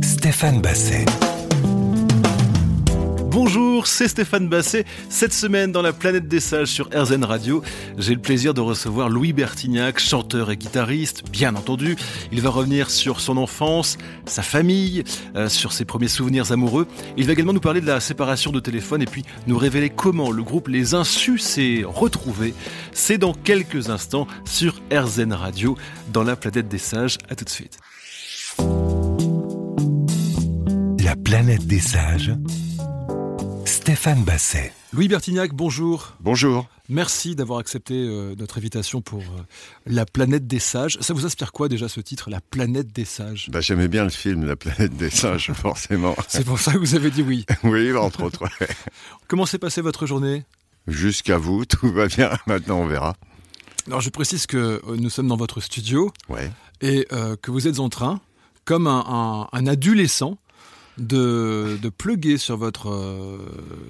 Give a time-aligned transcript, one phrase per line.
[0.00, 1.04] Stéphane Basset.
[3.32, 4.84] Bonjour, c'est Stéphane Basset.
[5.08, 7.64] Cette semaine, dans la planète des sages sur RZN Radio,
[7.98, 11.96] j'ai le plaisir de recevoir Louis Bertignac, chanteur et guitariste, bien entendu.
[12.30, 15.02] Il va revenir sur son enfance, sa famille,
[15.34, 16.86] euh, sur ses premiers souvenirs amoureux.
[17.16, 20.30] Il va également nous parler de la séparation de téléphone et puis nous révéler comment
[20.30, 22.54] le groupe Les Insus s'est retrouvé.
[22.92, 25.76] C'est dans quelques instants sur RZN Radio,
[26.12, 27.18] dans la planète des sages.
[27.28, 27.80] À tout de suite.
[31.04, 32.32] La planète des sages.
[33.64, 34.72] Stéphane Basset.
[34.92, 36.14] Louis Bertignac, bonjour.
[36.20, 36.68] Bonjour.
[36.88, 39.42] Merci d'avoir accepté euh, notre invitation pour euh,
[39.86, 40.98] La planète des sages.
[41.00, 43.48] Ça vous inspire quoi déjà ce titre, La planète des sages?
[43.50, 46.14] Bah, J'aimais bien le film La planète des sages, forcément.
[46.28, 47.46] C'est pour ça que vous avez dit oui.
[47.64, 48.42] oui, entre autres.
[48.42, 48.68] Ouais.
[49.28, 50.44] Comment s'est passée votre journée?
[50.86, 52.30] Jusqu'à vous, tout va bien.
[52.46, 53.16] Maintenant, on verra.
[53.86, 56.50] Alors, je précise que euh, nous sommes dans votre studio ouais.
[56.80, 58.20] et euh, que vous êtes en train,
[58.64, 60.38] comme un, un, un adolescent,
[60.98, 63.38] de, de plugger sur votre euh,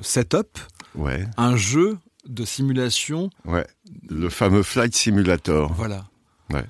[0.03, 0.59] setup
[0.95, 1.27] ouais.
[1.37, 3.31] un jeu de simulation.
[3.45, 3.67] Ouais,
[4.09, 5.73] le fameux Flight Simulator.
[5.75, 6.07] Voilà.
[6.51, 6.65] Ouais.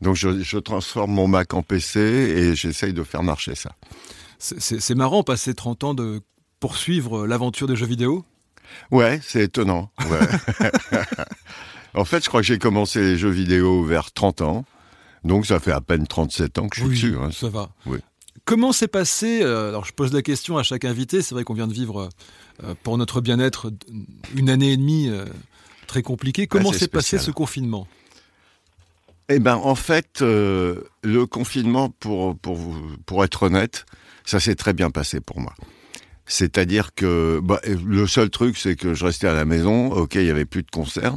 [0.00, 3.72] Donc je, je transforme mon Mac en PC et j'essaye de faire marcher ça.
[4.38, 6.20] C'est marrant, passer 30 ans de
[6.60, 8.24] poursuivre l'aventure des jeux vidéo
[8.90, 9.90] Ouais, c'est étonnant.
[10.10, 10.68] Ouais.
[11.94, 14.64] en fait, je crois que j'ai commencé les jeux vidéo vers 30 ans.
[15.24, 17.16] Donc ça fait à peine 37 ans que je suis oui, dessus.
[17.18, 17.30] Hein.
[17.32, 17.70] Ça va.
[17.86, 17.98] Oui.
[18.46, 21.52] Comment s'est passé, euh, alors je pose la question à chaque invité, c'est vrai qu'on
[21.52, 22.08] vient de vivre
[22.62, 23.72] euh, pour notre bien-être
[24.36, 25.24] une année et demie euh,
[25.88, 26.46] très compliquée.
[26.46, 27.88] Comment s'est passé ce confinement?
[29.28, 32.56] Eh ben en fait, euh, le confinement, pour, pour,
[33.04, 33.84] pour être honnête,
[34.24, 35.52] ça s'est très bien passé pour moi.
[36.24, 40.24] C'est-à-dire que bah, le seul truc, c'est que je restais à la maison, ok, il
[40.24, 41.16] y avait plus de concerts,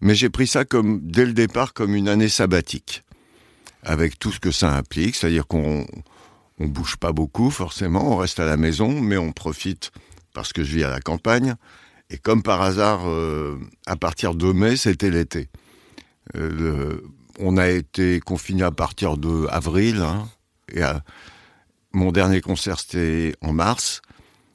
[0.00, 3.04] mais j'ai pris ça comme dès le départ comme une année sabbatique,
[3.84, 5.86] avec tout ce que ça implique, c'est-à-dire qu'on
[6.58, 9.90] on bouge pas beaucoup forcément, on reste à la maison, mais on profite
[10.34, 11.54] parce que je vis à la campagne.
[12.10, 15.48] Et comme par hasard, euh, à partir de mai, c'était l'été.
[16.36, 17.00] Euh,
[17.38, 19.98] on a été confiné à partir de avril.
[19.98, 20.28] Hein,
[20.72, 20.82] et
[21.92, 24.02] mon dernier concert c'était en mars.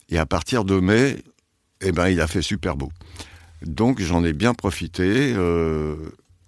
[0.09, 1.23] Et à partir de mai,
[1.81, 2.91] eh ben il a fait super beau.
[3.65, 5.33] Donc j'en ai bien profité.
[5.35, 5.95] Euh,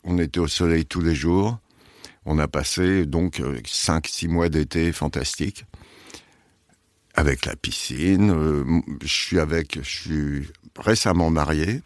[0.04, 1.58] on était au soleil tous les jours.
[2.26, 5.66] On a passé donc 5-6 mois d'été fantastiques
[7.16, 8.32] avec la piscine.
[8.32, 10.48] Euh, je suis avec, je suis
[10.78, 11.82] récemment marié.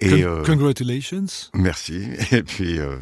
[0.00, 1.24] Et, Con congratulations.
[1.24, 2.08] Euh, merci.
[2.32, 2.98] Et puis, euh,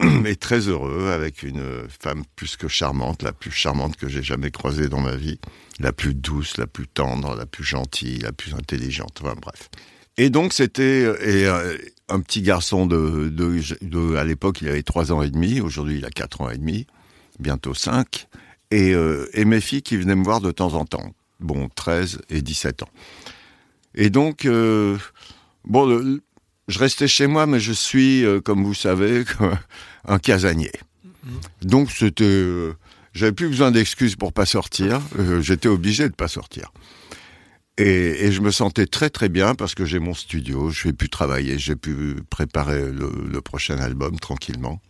[0.26, 4.50] et très heureux avec une femme plus que charmante, la plus charmante que j'ai jamais
[4.50, 5.38] croisée dans ma vie,
[5.78, 9.20] la plus douce, la plus tendre, la plus gentille, la plus intelligente.
[9.22, 9.68] Enfin bref.
[10.16, 11.46] Et donc c'était et
[12.10, 16.10] un petit garçon de, à l'époque il avait trois ans et demi, aujourd'hui il a
[16.10, 16.86] quatre ans et demi,
[17.38, 18.28] bientôt cinq,
[18.70, 22.20] et, euh, et, mes filles qui venaient me voir de temps en temps, bon 13
[22.30, 22.88] et 17 ans.
[23.94, 24.96] Et donc euh,
[25.64, 26.20] bon,
[26.68, 29.24] je restais chez moi, mais je suis, euh, comme vous savez,
[30.06, 30.72] un casanier.
[31.62, 32.46] Donc c'était,
[33.12, 35.00] j'avais plus besoin d'excuses pour pas sortir,
[35.40, 36.72] j'étais obligé de pas sortir.
[37.80, 40.92] Et, et, je me sentais très très bien parce que j'ai mon studio, je vais
[40.92, 44.82] pu travailler, j'ai pu préparer le, le, prochain album tranquillement.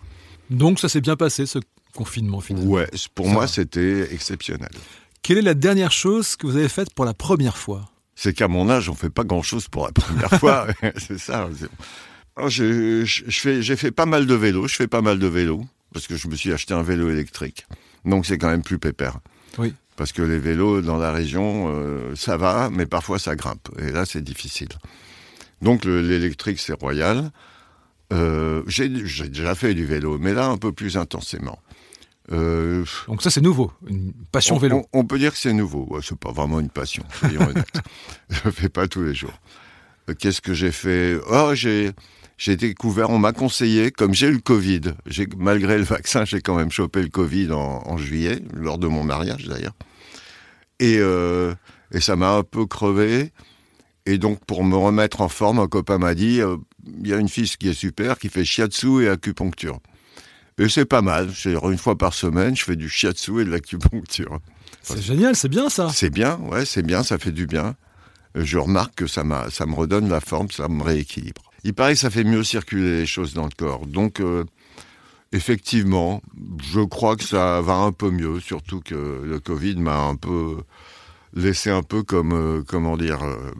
[0.50, 1.60] Donc ça s'est bien passé ce
[1.94, 4.70] confinement finalement Ouais, pour ça moi c'était exceptionnel.
[5.22, 7.88] Quelle est la dernière chose que vous avez faite pour la première fois?
[8.16, 11.48] C'est qu'à mon âge on fait pas grand chose pour la première fois, c'est ça.
[12.48, 16.16] J'ai fait, fait pas mal de vélo, je fais pas mal de vélo parce que
[16.16, 17.66] je me suis acheté un vélo électrique,
[18.04, 19.20] donc c'est quand même plus pépère.
[19.58, 23.68] Oui parce que les vélos dans la région, euh, ça va, mais parfois ça grimpe.
[23.78, 24.70] Et là, c'est difficile.
[25.60, 27.30] Donc l'électrique, c'est royal.
[28.10, 31.58] Euh, j'ai déjà fait du vélo, mais là, un peu plus intensément.
[32.32, 34.86] Euh, Donc ça, c'est nouveau, une passion on, vélo.
[34.94, 35.86] On, on, peut dire que c'est nouveau.
[35.90, 37.82] Ouais, c'est pas vraiment une passion, soyons honnêtes.
[38.30, 39.38] Je le fais pas tous les jours.
[40.18, 41.18] Qu'est-ce que j'ai fait?
[41.28, 41.90] Oh, j'ai
[42.38, 44.94] j'ai découvert, on m'a conseillé, comme j'ai eu le Covid,
[45.36, 49.04] malgré le vaccin, j'ai quand même chopé le Covid en, en juillet, lors de mon
[49.04, 49.74] mariage d'ailleurs.
[50.80, 51.54] Et, euh,
[51.92, 53.32] et ça m'a un peu crevé.
[54.06, 56.56] Et donc, pour me remettre en forme, un copain m'a dit, il euh,
[57.04, 59.78] y a une fille qui est super, qui fait shiatsu et acupuncture.
[60.58, 61.30] Et c'est pas mal.
[61.44, 64.40] Une fois par semaine, je fais du shiatsu et de l'acupuncture.
[64.82, 65.90] C'est enfin, génial, c'est bien ça.
[65.90, 67.76] C'est bien, ouais, c'est bien, ça fait du bien.
[68.34, 71.50] Je remarque que ça, ça me redonne la forme, ça me rééquilibre.
[71.64, 73.86] Il paraît que ça fait mieux circuler les choses dans le corps.
[73.86, 74.44] Donc, euh,
[75.32, 76.22] effectivement,
[76.62, 80.58] je crois que ça va un peu mieux, surtout que le Covid m'a un peu
[81.34, 83.52] laissé un peu comme, euh, comment dire, euh,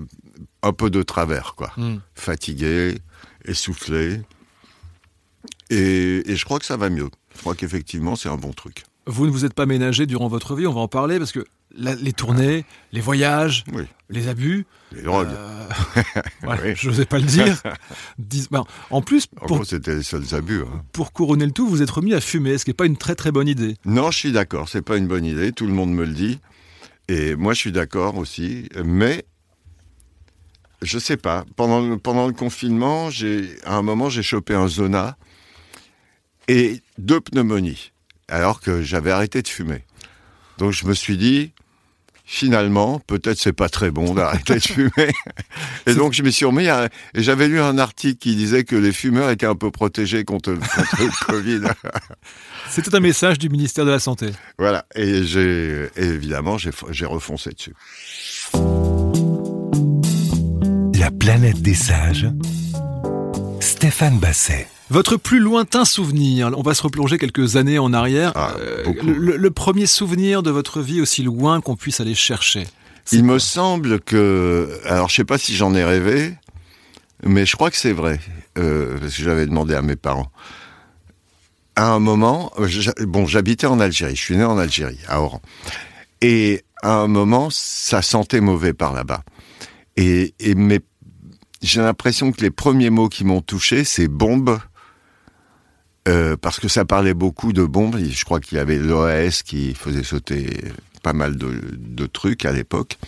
[0.62, 1.72] un peu de travers, quoi.
[1.76, 1.96] Mm.
[2.14, 2.99] Fatigué,
[3.44, 4.22] essoufflé.
[5.70, 7.08] Et, et, je crois que ça va mieux.
[7.37, 8.84] Je crois qu'effectivement, c'est un bon truc.
[9.06, 11.46] Vous ne vous êtes pas ménagé durant votre vie, on va en parler, parce que
[11.76, 13.64] les tournées, les voyages,
[14.08, 14.67] les abus.
[14.93, 15.28] Les drogues.
[15.31, 17.62] Euh, Je n'osais pas le dire.
[18.50, 20.62] Ben, en plus, pour, c'était les seuls abus.
[20.62, 20.82] Hein.
[20.93, 23.14] Pour couronner le tout, vous êtes remis à fumer, ce qui n'est pas une très
[23.14, 23.76] très bonne idée.
[23.84, 26.40] Non, je suis d'accord, c'est pas une bonne idée, tout le monde me le dit.
[27.08, 29.25] Et moi, je suis d'accord aussi, mais
[30.82, 31.44] je sais pas.
[31.56, 35.17] Pendant, pendant le confinement, j'ai, à un moment, j'ai chopé un zona
[36.49, 37.93] et deux pneumonies,
[38.28, 39.84] alors que j'avais arrêté de fumer.
[40.61, 41.53] Donc je me suis dit,
[42.27, 45.11] finalement, peut-être c'est pas très bon d'arrêter de fumer.
[45.87, 46.91] Et donc je me suis remis à...
[47.15, 50.51] Et j'avais lu un article qui disait que les fumeurs étaient un peu protégés contre,
[50.51, 51.62] le Covid.
[52.69, 54.33] C'était un message du ministère de la Santé.
[54.59, 54.85] Voilà.
[54.95, 57.73] Et j'ai évidemment, j'ai refoncé dessus.
[60.95, 62.29] La planète des sages.
[63.61, 64.69] Stéphane Basset.
[64.91, 68.33] Votre plus lointain souvenir, on va se replonger quelques années en arrière.
[68.35, 72.67] Ah, euh, le, premier souvenir de votre vie aussi loin qu'on puisse aller chercher.
[73.13, 76.35] Il me semble que, alors je sais pas si j'en ai rêvé,
[77.25, 78.19] mais je crois que c'est vrai,
[78.59, 80.31] euh, parce que j'avais demandé à mes parents.
[81.77, 82.53] À un moment,
[83.03, 85.41] bon, j'habitais en Algérie, je suis né en Algérie, à Oran,
[86.21, 89.23] et à un moment, ça sentait mauvais par là-bas.
[89.97, 90.57] Et, et
[91.63, 94.59] j'ai l'impression que les premiers mots qui m'ont touché, c'est bombe
[96.11, 97.97] euh, parce que ça parlait beaucoup de bombes.
[97.99, 100.65] Je crois qu'il y avait l'OAS qui faisait sauter
[101.03, 102.99] pas mal de, trucs à l'époque.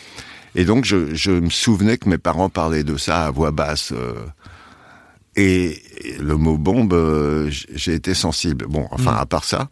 [0.54, 3.92] Et donc, je, me souvenais que mes parents parlaient de ça à voix basse.
[3.92, 4.14] Euh,
[5.34, 5.82] et,
[6.20, 8.66] le mot bombe, euh, j'ai été sensible.
[8.68, 9.18] Bon, enfin, mm.
[9.18, 9.68] à part ça.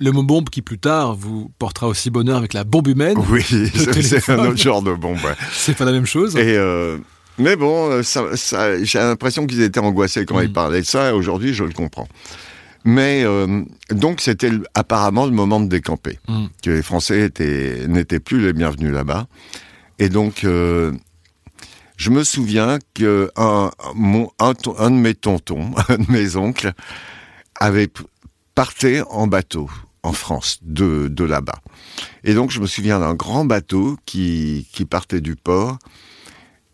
[0.00, 3.16] Le mot bombe qui plus tard vous portera aussi bonheur avec la bombe humaine.
[3.30, 3.42] Oui,
[4.02, 5.18] c'est un autre genre de bombe.
[5.52, 6.36] C'est pas la même chose.
[6.36, 6.58] Et
[7.36, 10.52] mais bon, j'ai l'impression qu'ils étaient angoissés quand ils mm.
[10.52, 11.10] parlaient de ça.
[11.10, 12.08] Et aujourd'hui, je le comprends.
[12.84, 16.46] Mais euh, donc c'était apparemment le moment de décamper, mm.
[16.62, 17.30] que les Français
[17.88, 19.26] n'étaient plus les bienvenus là-bas.
[19.98, 20.92] Et donc euh,
[21.96, 23.70] je me souviens que un,
[24.38, 26.72] un, de mes tontons, un de mes oncles,
[27.58, 27.88] avait
[28.54, 29.70] parté en bateau
[30.02, 31.60] en France de, de là-bas.
[32.24, 35.78] Et donc je me souviens d'un grand bateau qui, qui partait du port.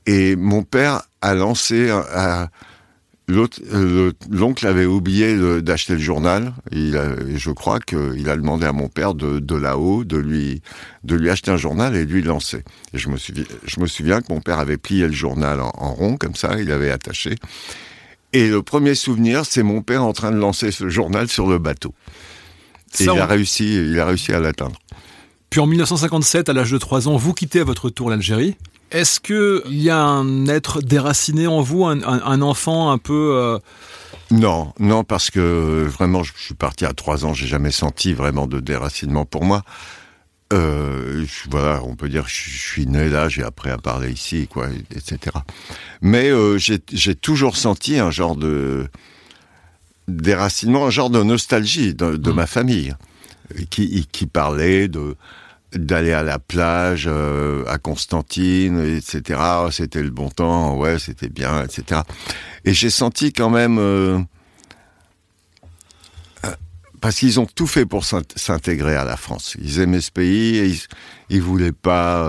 [0.06, 2.48] Et mon père a lancé, a,
[4.30, 6.52] l'oncle avait oublié d'acheter le journal.
[6.72, 6.92] Et,
[7.36, 10.62] je crois qu'il a demandé à mon père de, là-haut de lui,
[11.04, 12.64] de lui acheter un journal et de lui lancer.
[12.92, 15.92] Et je me, souviens, je me souviens que mon père avait plié le journal en,
[15.92, 17.34] rond, comme ça, il avait attaché.
[18.32, 21.58] Et le premier souvenir, c'est mon père en train de lancer ce journal sur le
[21.58, 21.94] bateau.
[22.98, 24.78] Et il, a réussi, il a réussi à l'atteindre.
[25.50, 28.56] Puis en 1957, à l'âge de 3 ans, vous quittez à votre tour l'Algérie
[28.90, 33.32] est-ce qu'il y a un être déraciné en vous, un, enfant un peu...
[33.36, 33.58] Euh,
[34.30, 38.46] non, non, parce que vraiment, je suis parti à trois ans, j'ai jamais senti vraiment
[38.46, 39.62] de déracinement pour moi.
[40.52, 44.48] Euh, voilà, on peut dire que je suis né là, j'ai appris à parler ici,
[44.48, 45.36] quoi, etc.
[46.00, 48.88] Mais euh, j'ai toujours senti un genre de
[50.08, 52.34] déracinement, un genre de nostalgie de, de mmh.
[52.34, 52.94] ma famille,
[53.70, 55.16] qui, qui parlait de
[55.74, 59.40] d'aller à la plage euh, à Constantine, etc.
[59.64, 62.02] Oh, c'était le bon temps, ouais, c'était bien, etc.
[62.64, 64.18] Et j'ai senti quand même euh,
[66.44, 66.50] euh,
[67.00, 69.56] parce qu'ils ont tout fait pour s'intégrer à la France.
[69.62, 70.80] Ils aimaient ce pays, et ils,
[71.28, 72.28] ils voulaient pas,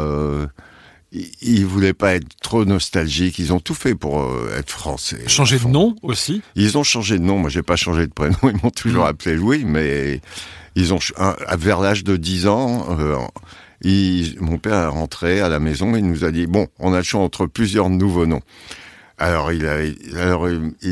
[1.12, 3.40] ils, voulaient pas être trop nostalgiques.
[3.40, 5.28] Ils ont tout fait pour être français.
[5.28, 6.42] Changer de nom aussi?
[6.56, 7.40] Ils ont changé de nom.
[7.40, 8.38] Moi, j'ai pas changé de prénom.
[8.44, 9.10] Ils m'ont toujours mmh.
[9.10, 10.22] appelé Louis, mais
[10.76, 11.00] ils ont
[11.58, 13.18] vers l'âge de 10 ans, euh,
[14.40, 17.04] mon père est rentré à la maison, il nous a dit bon, on a le
[17.04, 18.42] choix entre plusieurs nouveaux noms.
[19.18, 19.64] Alors il,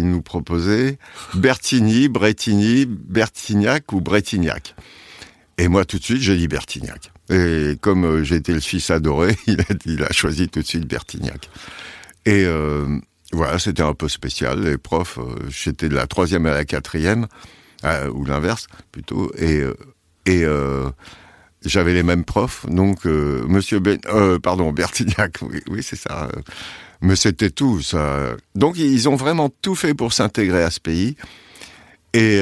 [0.03, 0.99] nous proposait
[1.33, 4.75] Bertigny, Bretigny, Bertignac ou Bretignac.
[5.57, 7.11] Et moi tout de suite j'ai dit Bertignac.
[7.29, 10.87] Et comme euh, j'étais le fils adoré, il a, il a, choisi tout de suite
[10.87, 11.49] Bertignac.
[12.25, 12.99] Et euh,
[13.31, 14.63] voilà, c'était un peu spécial.
[14.63, 15.19] Les profs,
[15.49, 17.27] j'étais de la troisième à la quatrième.
[17.85, 19.31] Euh, ou l'inverse plutôt.
[19.37, 19.73] Et, euh,
[20.25, 20.89] et euh,
[21.63, 23.99] j'avais les mêmes profs, donc Monsieur ben,
[24.43, 26.29] pardon Bertignac, oui, c'est ça.
[27.01, 28.35] mais c'était tout ça.
[28.55, 31.15] Donc ils ont vraiment tout fait pour s'intégrer à ce pays.
[32.13, 32.41] Et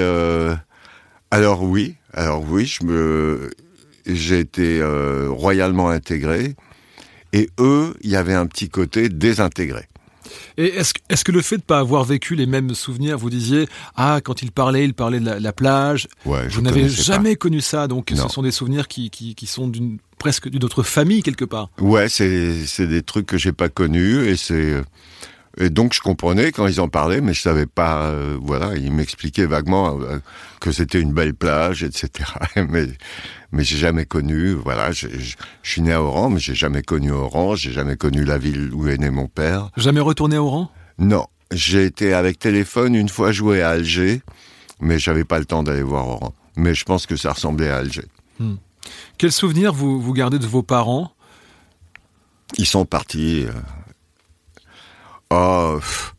[1.29, 3.51] alors oui, alors oui, je me,
[4.08, 4.82] j'ai été
[5.27, 6.56] royalement intégré.
[7.34, 9.86] Et eux, il y avait un petit côté désintégré.
[10.57, 13.67] Et est-ce que le fait de ne pas avoir vécu les mêmes souvenirs, vous disiez,
[13.96, 18.12] ah, quand il parlait, il parlait de la, plage, vous n'avez jamais connu ça, donc
[18.15, 21.69] ce sont des souvenirs qui, sont d'une presque d'une autre famille quelque part.
[21.79, 24.81] Ouais, c'est des trucs que j'ai pas connus et c'est
[25.60, 28.07] Et donc je comprenais quand ils en parlaient, mais je savais pas.
[28.07, 30.19] euh, voilà, ils m'expliquaient vaguement euh,
[30.60, 32.29] que c'était une belle plage, etc.
[32.69, 32.88] mais
[33.51, 34.51] mais j'ai jamais connu.
[34.53, 37.55] Voilà, je, je- je suis né à Oran, mais j'ai jamais connu Oran.
[37.55, 39.69] J'ai jamais connu la ville où est né mon père.
[39.77, 44.21] Jamais retourné au rang Non, j'ai été avec téléphone une fois jouer à Alger,
[44.81, 46.33] mais j'avais pas le temps d'aller voir Oran.
[46.55, 48.05] Mais je pense que ça ressemblait à Alger.
[49.17, 51.11] Quel souvenir vous, vous gardez de vos parents?
[52.57, 53.45] Ils sont partis.
[53.45, 53.51] euh.
[55.29, 56.13] Oh, pff.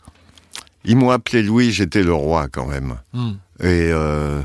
[0.85, 2.97] ils m'ont appelé Louis, j'étais le roi quand même.
[3.15, 3.33] Hmm.
[3.61, 4.43] Et euh,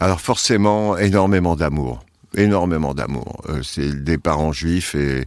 [0.00, 2.04] alors forcément, énormément d'amour,
[2.34, 3.42] énormément d'amour.
[3.48, 5.26] Euh, c'est des parents juifs et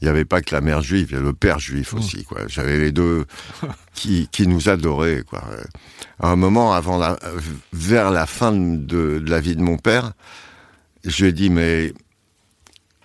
[0.00, 2.24] il n'y avait pas que la mère juive, il y avait le père juif aussi.
[2.24, 2.46] Quoi.
[2.48, 3.24] J'avais les deux
[3.94, 5.22] qui, qui nous adoraient.
[5.28, 5.42] Quoi.
[5.52, 5.62] Euh,
[6.20, 7.40] À un moment, avant la, euh,
[7.72, 8.76] vers la fin de,
[9.18, 10.12] de la vie de mon père,
[11.04, 11.92] je lui ai dit mais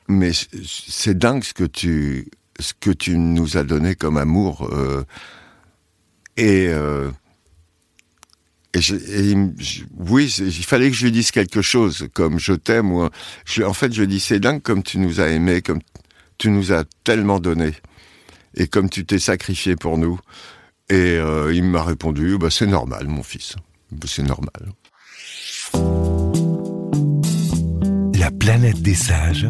[0.08, 5.04] mais c'est dingue ce que tu ce que tu nous as donné comme amour euh,
[6.38, 7.12] et euh,
[8.78, 12.08] et, je- et il me- je- oui, il fallait que je lui dise quelque chose,
[12.14, 12.92] comme je t'aime.
[12.92, 13.10] Ou un-
[13.46, 15.80] je- en fait, je dis c'est dingue comme tu nous as aimés, comme
[16.38, 17.74] tu nous as tellement donné,
[18.56, 20.20] et comme tu t'es sacrifié pour nous.
[20.90, 23.56] Et euh, il m'a répondu, bah, c'est normal, mon fils,
[24.06, 24.72] c'est normal.
[28.20, 29.48] La planète des sages.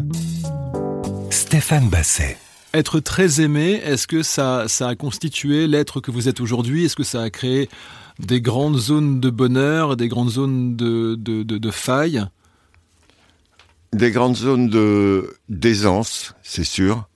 [1.29, 2.37] Stéphane Basset.
[2.73, 6.85] Être très aimé, est-ce que ça, ça a constitué l'être que vous êtes aujourd'hui?
[6.85, 7.69] Est-ce que ça a créé
[8.19, 12.25] des grandes zones de bonheur, des grandes zones de, de, de, failles
[13.93, 17.07] Des grandes zones de d'aisance, c'est sûr,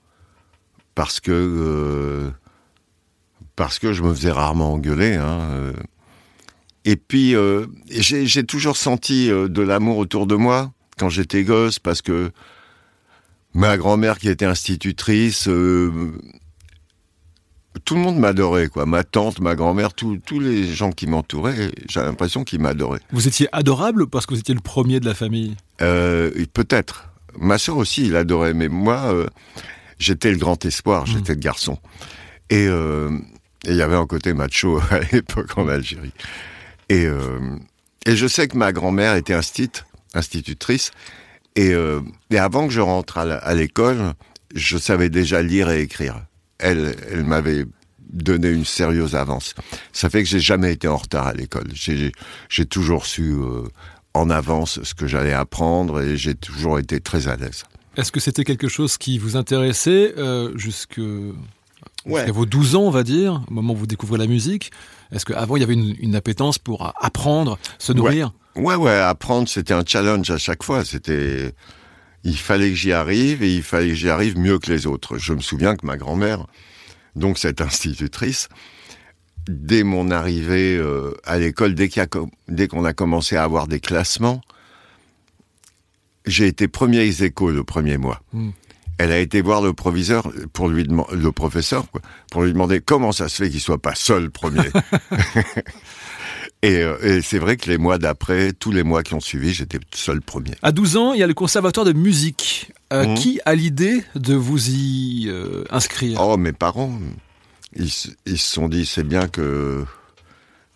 [0.95, 2.29] parce que euh,
[3.55, 5.15] parce que je me faisais rarement engueuler.
[5.15, 5.73] Hein, euh.
[6.85, 12.01] Et puis euh, j'ai toujours senti de l'amour autour de moi quand j'étais gosse, parce
[12.01, 12.31] que
[13.53, 15.47] ma grand-mère qui était institutrice,
[17.85, 18.85] tout le monde m'adorait, quoi.
[18.85, 22.99] Ma tante, ma grand-mère, tous les gens qui m'entouraient, j'ai l'impression qu'ils m'adoraient.
[23.11, 25.55] Vous étiez adorable parce que vous étiez le premier de la famille?
[25.81, 27.09] Euh, peut-être.
[27.39, 29.27] Ma sœur aussi, il adorait, mais moi, euh,
[29.99, 31.77] j'étais le grand espoir, j'étais le garçon.
[32.49, 33.17] Et euh,
[33.63, 36.13] et il y avait un côté macho à l'époque en Algérie.
[36.89, 37.07] Et,
[38.05, 39.71] et je sais que ma grand-mère était instit,
[40.13, 40.91] institutrice,
[41.55, 41.71] et,
[42.31, 44.11] et avant que je rentre à l'école,
[44.55, 46.21] je savais déjà lire et écrire.
[46.61, 47.65] Elle, elle m'avait
[48.11, 49.55] donné une sérieuse avance.
[49.93, 51.67] Ça fait que j'ai jamais été en retard à l'école.
[51.73, 53.63] J'ai toujours su euh,
[54.13, 57.63] en avance ce que j'allais apprendre et j'ai toujours été très à l'aise.
[57.97, 60.99] Est-ce que c'était quelque chose qui vous intéressait euh, jusque
[62.05, 62.21] Ouais.
[62.21, 64.71] jusqu'à vos 12 ans, on va dire, au moment où vous découvrez la musique?
[65.11, 68.33] Est-ce qu'avant, il y avait une, une appétence pour a- apprendre, se nourrir?
[68.55, 70.83] Ouais, ouais, apprendre, c'était un challenge à chaque fois.
[70.83, 71.53] C'était,
[72.23, 75.17] il fallait que j'y arrive et il fallait que j'y arrive mieux que les autres.
[75.17, 76.45] Je me souviens que ma grand-mère,
[77.15, 78.47] donc cette institutrice,
[79.47, 84.41] dès mon arrivée euh, à l'école, dès a qu'on a commencé à avoir des classements,
[86.25, 88.21] j'ai été premier ex aequo le premier mois.
[88.33, 88.51] Hmm.
[88.97, 93.11] Elle a été voir le proviseur pour lui le professeur, quoi, pour lui demander comment
[93.11, 94.69] ça se fait qu'il soit pas seul premier.
[96.63, 99.51] Et, euh, et c'est vrai que les mois d'après, tous les mois qui ont suivi,
[99.53, 100.51] j'étais seul premier.
[100.61, 102.71] À 12 ans, il y a le conservatoire de musique.
[102.93, 103.15] Euh, Mhm.
[103.15, 106.19] Qui a l'idée de vous y euh, inscrire?
[106.21, 106.99] Oh, mes parents,
[107.75, 109.85] ils, se- ils se sont dit, c'est bien que,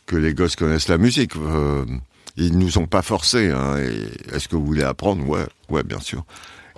[0.06, 1.36] que les gosses connaissent la musique.
[1.36, 1.86] Euh,
[2.38, 3.52] ils nous ont pas forcés.
[3.52, 3.76] Hein,
[4.34, 5.28] Est-ce que vous voulez apprendre?
[5.28, 6.24] Ouais, ouais, bien sûr.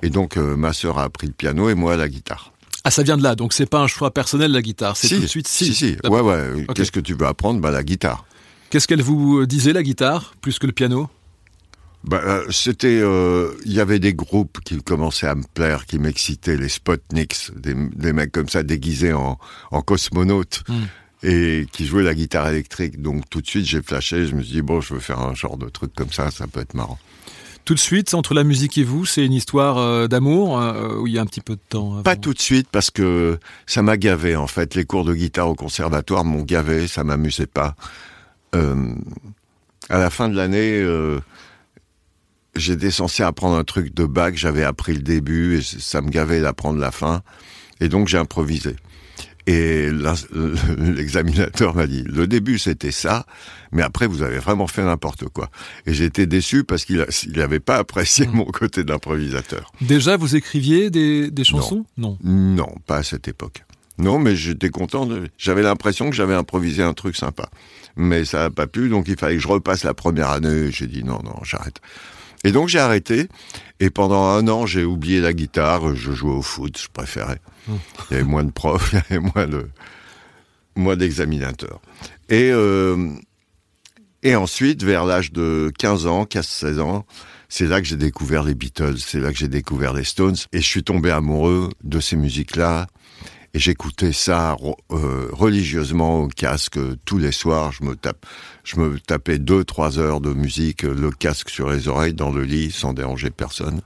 [0.02, 2.52] Et donc, ma sœur a appris le piano et moi la guitare.
[2.84, 5.16] Ah, ça vient de là, donc c'est pas un choix personnel la guitare, c'est si,
[5.16, 5.98] tout de suite si, si.
[6.04, 6.66] Ouais, ouais.
[6.70, 6.76] Ok.
[6.76, 7.60] Qu'est-ce que tu veux apprendre?
[7.62, 8.26] Bah, la guitare.
[8.70, 11.10] Qu'est-ce qu'elle vous disait la guitare, plus que le piano?
[12.04, 16.00] Bah, euh, c'était, euh, il y avait des groupes qui commençaient à me plaire, qui
[16.00, 19.38] m'excitaient, les Spotniks, des, des mecs comme ça déguisés en,
[19.72, 20.86] en cosmonautes Hmm.
[21.24, 23.02] et qui jouaient la guitare électrique.
[23.02, 25.34] Donc tout de suite j'ai flashé, je me suis dit bon, je veux faire un
[25.34, 27.00] genre de truc comme ça, ça peut être marrant.
[27.66, 31.08] Tout de suite, entre la musique et vous, c'est une histoire euh, d'amour euh, où
[31.08, 32.04] il y a un petit peu de temps avant?
[32.04, 34.76] Pas tout de suite parce que ça m'a gavé en fait.
[34.76, 37.76] Les cours de guitare au conservatoire m'ont gavé, ça m'amusait pas.
[38.58, 38.94] Euh,
[39.90, 41.20] à la fin de l'année, euh,
[42.56, 46.42] j'étais censé apprendre un truc de bac, j'avais appris le début et ça me gavait
[46.42, 47.22] d'apprendre la fin.
[47.80, 48.76] Et donc j'ai improvisé.
[49.46, 49.90] Et
[50.78, 53.26] l'examinateur m'a dit, le début c'était ça,
[53.72, 55.50] mais après vous avez vraiment fait n'importe quoi.
[55.86, 58.32] Et j'étais déçu parce qu'il n'avait pas apprécié Mm.
[58.32, 59.72] mon côté d'improvisateur.
[59.80, 61.86] Déjà, vous écriviez des, des chansons?
[61.98, 62.18] Non.
[62.24, 63.64] Non, pas à cette époque.
[63.98, 65.08] Non, mais j'étais content.
[65.38, 67.50] J'avais l'impression que j'avais improvisé un truc sympa.
[67.96, 70.72] Mais ça n'a pas pu, donc il fallait que je repasse la première année.
[70.72, 71.82] J'ai dit non, non, j'arrête.
[72.44, 73.28] Et donc j'ai arrêté.
[73.80, 75.96] Et pendant un an, j'ai oublié la guitare.
[75.96, 77.42] Je jouais au foot, je préférais.
[77.68, 77.74] Il
[78.12, 79.68] y avait moins de profs, il y avait moins de...
[80.76, 81.82] Moi d'examinateur.
[82.30, 83.10] Et, euh,
[84.22, 87.06] et ensuite, vers l'âge de 15 ans, 15-16 ans,
[87.50, 90.60] c'est là que j'ai découvert les Beatles, c'est là que j'ai découvert les Stones, et
[90.60, 92.88] je suis tombé amoureux de ces musiques-là.
[93.58, 94.56] Et j'écoutais ça
[94.92, 97.72] euh, religieusement au casque tous les soirs.
[97.72, 98.24] Je me tape,
[98.64, 102.44] je me tapais deux, trois heures de musique, le casque sur les oreilles, dans le
[102.44, 103.82] lit, sans déranger personne.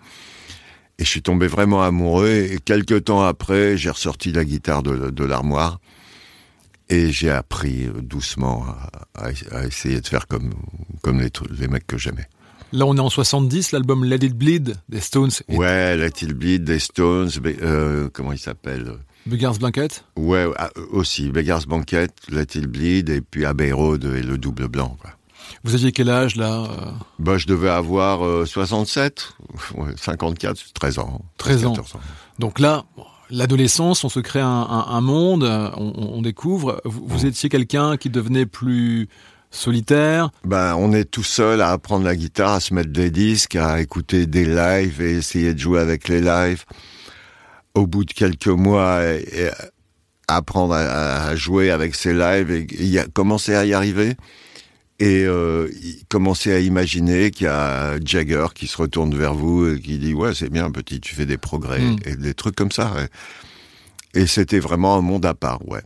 [0.99, 2.49] Et je suis tombé vraiment amoureux.
[2.51, 5.79] Et quelques temps après, j'ai ressorti la guitare de, l'armoire.
[6.89, 8.65] Et j'ai appris doucement
[9.15, 9.31] à,
[9.65, 10.51] essayer de faire comme,
[11.01, 12.27] comme les, les mecs que j'aimais.
[12.73, 15.31] Là, on est en 70, l'album Let It Bleed des Stones.
[15.47, 17.29] Ouais, Let It Bleed des Stones.
[17.45, 18.97] Euh, comment il s'appelle?
[19.25, 21.29] Beggar's Blanket Ouais, ah, aussi.
[21.29, 24.97] Beggar's Blanket, Let It Bleed, et puis Abbey Road et le double blanc.
[24.99, 25.11] Quoi.
[25.63, 29.33] Vous aviez quel âge là euh bah, Je devais avoir 67,
[29.97, 31.21] 54, 13 ans.
[31.37, 31.73] 13 ans.
[32.39, 32.85] Donc là,
[33.29, 35.43] l'adolescence, on se crée un, monde,
[35.77, 36.81] on, découvre.
[36.85, 39.07] Vous, étiez quelqu'un qui devenait plus
[39.51, 43.55] solitaire Ben, on est tout seul à apprendre la guitare, à se mettre des disques,
[43.55, 46.65] à écouter des lives et essayer de jouer avec les lives.
[47.73, 49.01] Au bout de quelques mois,
[50.35, 54.15] apprendre à, jouer avec ces lives et, commencer à y arriver.
[54.99, 55.67] Et euh,
[56.09, 60.13] commencer à imaginer qu'il y a Jagger qui se retourne vers vous et qui dit
[60.13, 61.95] ouais c'est bien petit tu fais des progrès hmm.
[62.05, 62.93] et des trucs comme ça.
[64.13, 65.81] Et, c'était vraiment un monde à part ouais.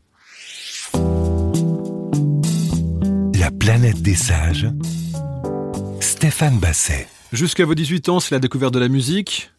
[3.39, 4.67] La planète des sages
[6.01, 7.07] Stéphane Basset.
[7.31, 9.53] Jusqu'à vos 18 ans c'est la découverte de la musique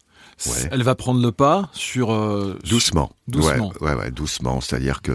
[0.71, 4.61] Elle va prendre le pas sur euh, doucement, doucement, ouais, ouais, doucement.
[4.61, 5.13] C'est-à-dire que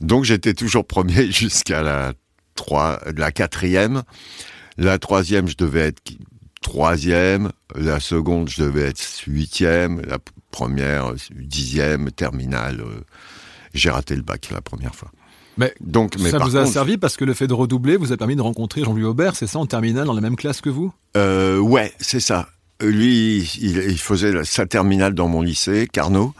[0.00, 2.12] donc j'étais toujours premier jusqu'à la
[3.16, 4.02] la quatrième.
[4.78, 6.02] La troisième, je devais être
[6.60, 7.50] troisième.
[7.74, 10.00] La seconde, je devais être huitième.
[10.02, 10.18] La
[10.50, 12.80] première, dixième, terminale.
[12.80, 13.00] Euh,
[13.74, 15.10] j'ai raté le bac la première fois.
[15.58, 18.36] Mais donc, ça vous a servi parce que le fait de redoubler vous a permis
[18.36, 20.92] de rencontrer Jean-Louis Aubert, c'est ça, en terminale, dans la même classe que vous?
[21.16, 22.48] Euh, Ouais, c'est ça.
[22.82, 26.34] Lui, il, il, faisait sa terminale dans mon lycée, Carnot.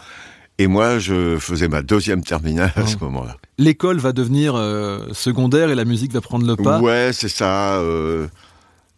[0.58, 3.36] Et moi, je faisais ma deuxième terminale à ce moment-là.
[3.58, 7.80] L'école va devenir euh, secondaire et la musique va prendre le pas Ouais, c'est ça.
[7.80, 8.28] Euh,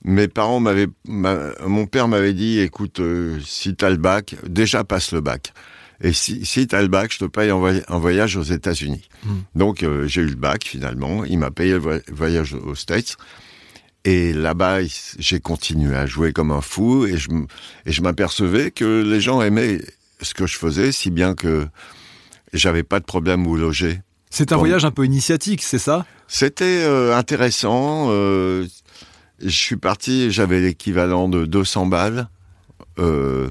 [0.05, 0.89] mes parents m'avaient...
[1.07, 5.53] mon père m'avait dit, écoute, euh, si t'as le bac, déjà passe le bac.
[6.03, 9.09] Et si, si t'as le bac, je te paye un, voyage aux États-Unis.
[9.25, 9.39] Hmm.
[9.55, 11.25] Donc j'ai eu le bac finalement.
[11.25, 13.17] Il m'a payé le voyage aux States.
[14.05, 14.81] Et là-bas,
[15.19, 17.31] j'ai continué à jouer comme un fou et je,
[17.87, 19.81] et je m'apercevais que les gens aimaient
[20.21, 21.67] ce que je faisais, si bien que
[22.53, 24.01] j'avais pas de problème où loger.
[24.31, 26.07] C'est un voyage un peu initiatique, c'est ça?
[26.27, 28.07] C'était euh, intéressant.
[28.09, 28.67] Euh,
[29.41, 32.29] je suis parti, j'avais l'équivalent de 200 balles
[32.99, 33.49] euh,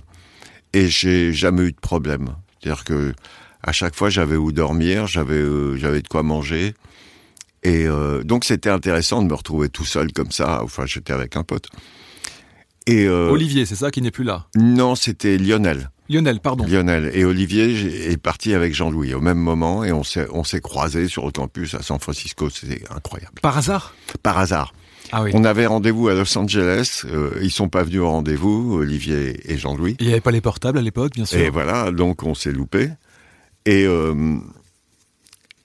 [0.73, 2.35] et j'ai jamais eu de problème.
[2.59, 3.13] C'est-à-dire que
[3.61, 5.41] à chaque fois j'avais où dormir, j'avais
[5.77, 6.73] j'avais de quoi manger.
[7.63, 7.87] Et
[8.23, 10.61] donc c'était intéressant de me retrouver tout seul comme ça.
[10.63, 11.67] Enfin, j'étais avec un pote.
[12.87, 14.47] Et Olivier, c'est ça qui n'est plus là?
[14.55, 15.89] Non, c'était Lionel.
[16.09, 16.65] Lionel, pardon.
[16.65, 17.11] Lionel.
[17.13, 21.07] Et Olivier est parti avec Jean-Louis au même moment et on s'est, on s'est croisés
[21.07, 22.49] sur le campus à San Francisco.
[22.49, 23.39] C'était incroyable.
[23.41, 23.95] Par hasard?
[24.21, 24.73] Par hasard.
[25.13, 25.31] Ah oui.
[25.33, 27.03] On avait rendez-vous à Los Angeles.
[27.05, 29.95] Euh, ils sont pas venus au rendez-vous, Olivier et Jean-Louis.
[29.99, 31.39] Il n'y avait pas les portables à l'époque, bien sûr.
[31.39, 32.89] Et voilà, donc on s'est loupé.
[33.65, 34.37] Et, euh,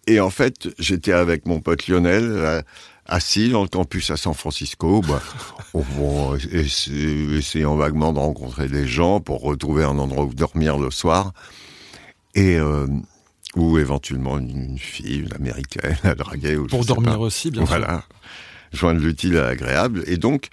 [0.08, 2.64] et en fait, j'étais avec mon pote Lionel
[3.08, 5.22] assis dans le campus à San Francisco, bah,
[5.74, 11.32] on essayant vaguement de rencontrer des gens pour retrouver un endroit où dormir le soir,
[12.34, 12.86] et euh,
[13.56, 16.56] ou éventuellement une, fille, une américaine à draguer.
[16.56, 17.68] Ou pour dormir aussi, bien sûr.
[17.68, 18.04] Voilà,
[18.72, 20.04] joindre l'utile à l'agréable.
[20.06, 20.50] Et donc,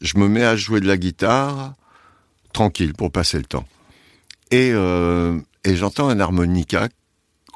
[0.00, 1.74] je me mets à jouer de la guitare
[2.52, 3.66] tranquille pour passer le temps.
[4.50, 6.88] Et, euh, et j'entends un harmonica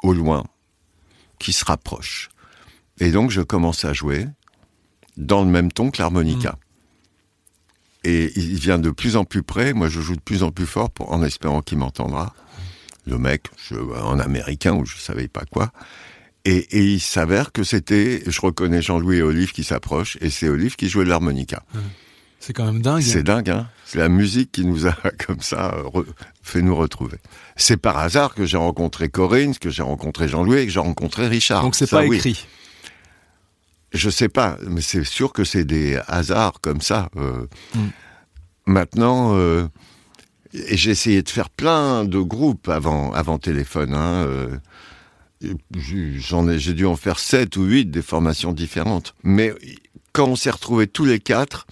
[0.03, 0.43] au loin
[1.43, 2.29] qui se rapproche.
[2.99, 4.27] Et donc, je commence à jouer
[5.17, 6.51] dans le même ton que l'harmonica.
[6.51, 6.57] Mm.
[8.05, 9.73] Et il vient de plus en plus près.
[9.73, 12.33] Moi, je joue de plus en plus fort pour, en espérant qu'il m'entendra.
[13.05, 15.71] Le mec, je, en américain ou je savais pas quoi.
[16.45, 20.49] Et, et il s'avère que c'était, je reconnais Jean-Louis et Olive qui s'approchent, et c'est
[20.49, 21.63] Olive qui jouait de l'harmonica.
[22.45, 23.01] C'est quand même dingue.
[23.01, 23.69] C'est dingue, hein.
[23.85, 24.91] C'est la musique qui nous a,
[25.25, 25.77] comme ça,
[26.41, 27.17] fait nous retrouver.
[27.55, 31.29] C'est par hasard que j'ai rencontré Corinne, que j'ai rencontré Jean-Louis et que j'ai rencontré
[31.29, 31.61] Richard.
[31.61, 32.45] Donc c'est pas écrit.
[33.93, 37.07] Je sais pas, mais c'est sûr que c'est des hasards comme ça.
[37.15, 37.47] Euh.
[37.75, 37.79] Mm.
[38.65, 39.69] Maintenant, euh,
[40.53, 43.93] j'ai essayé de faire plein de groupes avant, avant téléphone.
[43.93, 44.57] Hein, euh.
[45.71, 49.15] J'en ai, j'ai dû en faire sept ou huit des formations différentes.
[49.23, 49.53] Mais
[50.11, 51.67] quand on s'est retrouvés tous les quatre,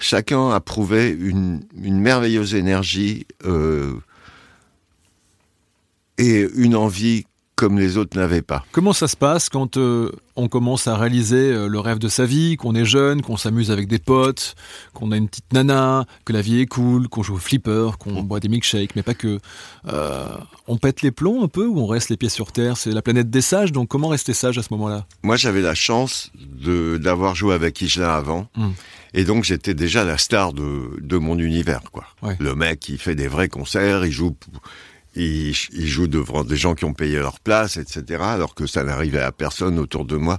[0.00, 3.26] chacun a prouvé une, une merveilleuse énergie
[6.18, 7.24] et une envie
[7.60, 8.64] comme les autres n'avaient pas.
[8.72, 12.24] Comment ça se passe quand euh, on commence à réaliser euh, le rêve de sa
[12.24, 14.54] vie, qu'on est jeune, qu'on s'amuse avec des potes,
[14.94, 18.22] qu'on a une petite nana, que la vie est cool, qu'on joue au flipper, qu'on
[18.22, 19.40] boit des milkshakes, mais pas que.
[19.88, 20.26] Euh,
[20.68, 22.78] on pète les plombs un peu ou on reste les pieds sur terre?
[22.78, 25.04] C'est la planète des sages, donc comment rester sage à ce moment-là?
[25.22, 26.32] Moi, j'avais la chance
[26.64, 28.46] d'avoir joué avec Higelin avant.
[28.56, 28.70] Hmm.
[29.14, 32.06] Et donc j'étais déjà la star de, de mon univers, quoi.
[32.22, 32.36] Ouais.
[32.38, 34.36] Le mec, il fait des vrais concerts, il joue,
[35.16, 38.22] il, il joue devant des gens qui ont payé leur place, etc.
[38.22, 40.38] Alors que ça n'arrivait à personne autour de moi.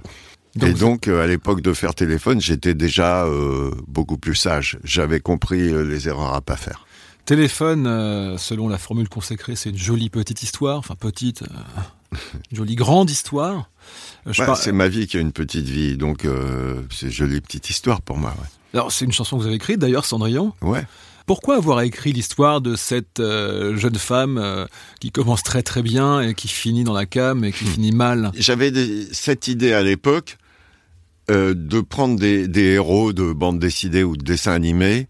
[0.56, 4.78] Donc et donc, euh, à l'époque de faire téléphone, j'étais déjà euh, beaucoup plus sage.
[4.84, 6.86] J'avais compris euh, les erreurs à pas faire.
[7.24, 12.18] Téléphone, euh, selon la formule consacrée, c'est une jolie petite histoire, enfin petite, euh,
[12.50, 13.70] une jolie grande histoire.
[14.26, 17.40] Ouais, par- C'est ma vie qui a une petite vie, donc euh, c'est une jolie
[17.40, 18.34] petite histoire pour moi.
[18.74, 20.52] Alors c'est une chanson que vous avez écrite d'ailleurs, Cendrillon.
[20.62, 20.84] Ouais.
[21.26, 24.66] Pourquoi avoir écrit l'histoire de cette euh, jeune femme euh,
[25.00, 28.32] qui commence très très bien et qui finit dans la cam et qui finit mal?
[28.34, 28.72] J'avais
[29.12, 30.38] cette idée à l'époque
[31.30, 35.06] euh, de prendre des, des héros de bande dessinée ou de dessins animés.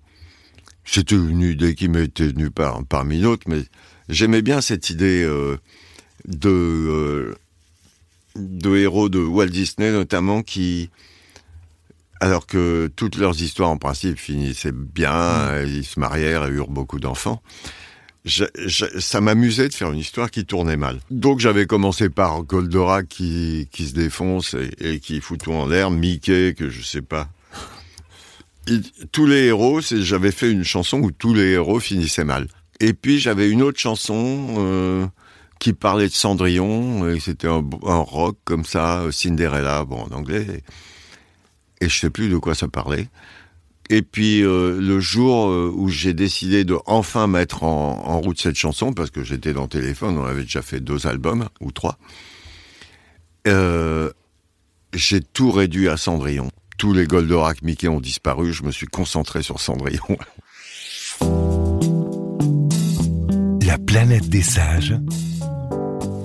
[0.84, 3.62] C'était une idée qui m'était venue par, parmi d'autres, mais
[4.08, 5.24] j'aimais bien cette idée
[6.26, 7.34] de,
[8.36, 10.90] de héros de Walt Disney notamment qui,
[12.22, 16.70] alors que toutes leurs histoires en principe finissaient bien, euh, ils se marièrent et eurent
[16.70, 17.42] beaucoup d'enfants.
[18.24, 21.00] Je- je- ça m'amusait de faire une histoire qui tournait mal.
[21.10, 25.66] Donc j'avais commencé par Goldorak qui, qui se défonce et, et qui fout tout en
[25.66, 27.28] l'air, Mickey que je sais pas.
[28.68, 32.46] Il- tous les héros, j'avais fait une chanson où tous les héros finissaient mal.
[32.78, 35.06] Et puis j'avais une autre chanson euh,
[35.58, 40.46] qui parlait de Cendrillon, et c'était un, un rock comme ça, Cinderella, bon en anglais.
[40.48, 40.62] Et
[41.88, 43.08] je sais plus de quoi ça parlait.
[43.90, 48.56] Et puis euh, le jour euh, où j'ai décidé de enfin mettre en, route cette
[48.56, 51.98] chanson, parce que j'étais dans téléphone, on avait déjà fait deux albums ou trois,
[53.48, 54.10] euh,
[54.94, 56.50] j'ai tout réduit à Cendrillon.
[56.78, 60.16] Tous les Goldorak Mickey ont disparu, je me suis concentré sur Cendrillon.
[63.66, 64.94] La planète des sages.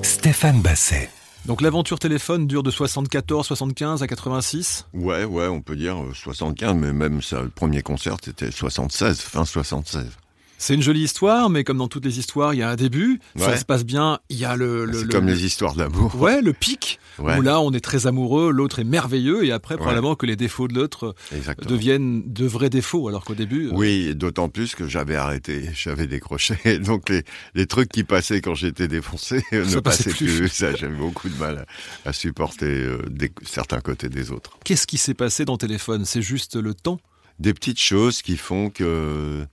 [0.04, 1.10] Stéphane Basset.
[1.48, 4.86] Donc l'aventure téléphone dure de 74, 75 à 86.
[4.94, 9.22] Ouais, ouais, on peut dire euh, 75, mais même ça, le premier concert c'était 76,
[9.22, 10.10] fin 76.
[10.60, 13.20] C'est une jolie histoire, mais comme dans toutes les histoires, il y a un début,
[13.38, 14.86] ça se passe bien, il y a le...
[14.86, 16.16] le- C'est le- comme les histoires d'amour.
[16.16, 19.76] Ouais, le pic, Ouais, où là on est très amoureux, l'autre est merveilleux, et après
[19.76, 19.80] Ouais.
[19.82, 21.70] probablement que les défauts de l'autre exactement.
[21.70, 23.68] deviennent de vrais défauts, alors qu'au début...
[23.68, 26.58] euh, Oui, d'autant plus que j'avais arrêté, j'avais décroché.
[26.80, 30.38] Donc les, les trucs qui passaient quand j'étais défoncé euh, Ça ne passaient plus.
[30.38, 30.50] plus.
[30.54, 31.66] Ça, j'avais beaucoup de mal
[32.06, 34.58] à, à supporter euh, des- certains côtés des autres.
[34.64, 36.04] Qu'est-ce qui s'est passé dans Téléphone?
[36.06, 37.00] C'est juste le temps?
[37.40, 39.46] Des petites choses qui font que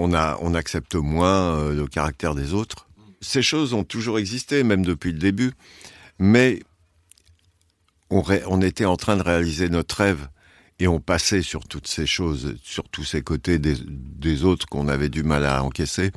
[0.00, 2.88] on, a, on accepte moins euh, le caractère des autres.
[3.20, 5.52] Ces choses ont toujours existé, même depuis le début.
[6.18, 6.60] Mais
[8.08, 10.28] on, était en train de réaliser notre rêve
[10.78, 15.10] et on passait sur toutes ces choses, sur tous ces côtés des, autres qu'on avait
[15.10, 16.12] du mal à encaisser.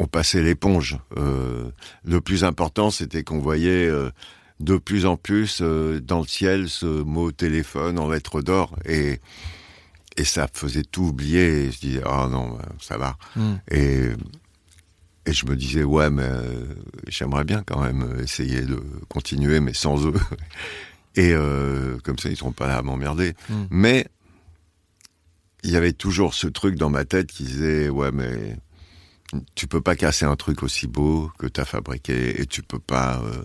[0.00, 0.98] On passait l'éponge.
[1.16, 1.70] Euh,
[2.04, 4.10] le plus important, c'était qu'on voyait euh,
[4.58, 9.20] de plus en plus dans le ciel ce mot téléphone en lettres d'or et
[10.16, 11.64] et ça faisait tout oublier.
[11.66, 13.16] Et je disais ah non, bah, ça va.
[13.36, 13.56] Hmm.
[13.70, 14.10] Et
[15.26, 16.66] et je me disais ouais mais euh,
[17.08, 20.14] j'aimerais bien quand même essayer de continuer mais sans eux.
[21.16, 23.34] Et euh, comme ça ils seront pas là à m'emmerder.
[23.48, 23.64] Mm.
[23.70, 24.06] Mais
[25.62, 28.56] il y avait toujours ce truc dans ma tête qui disait ouais mais
[29.54, 32.78] tu peux pas casser un truc aussi beau que tu as fabriqué et tu peux
[32.78, 33.44] pas euh,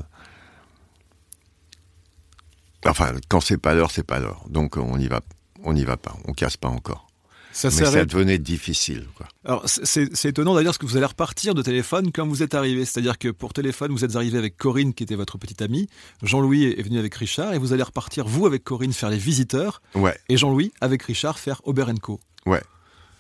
[2.86, 5.22] enfin quand c'est pas l'heure c'est pas l'heure donc on y va
[5.64, 7.08] on n'y va pas on casse pas encore
[7.52, 11.54] Ça mais ça devenait difficile quoi Alors c'est- étonnant d'ailleurs parce que vous allez repartir
[11.56, 12.86] de téléphone quand vous êtes arrivé.
[12.86, 15.88] C'est-à-dire que pour téléphone, vous êtes arrivé avec Corinne qui était votre petite amie.
[16.24, 19.82] Jean-Louis est venu avec Richard et vous allez repartir vous avec Corinne faire les visiteurs
[19.96, 22.20] ouais et Jean-Louis avec Richard faire Aubert Co.
[22.46, 22.62] Ouais.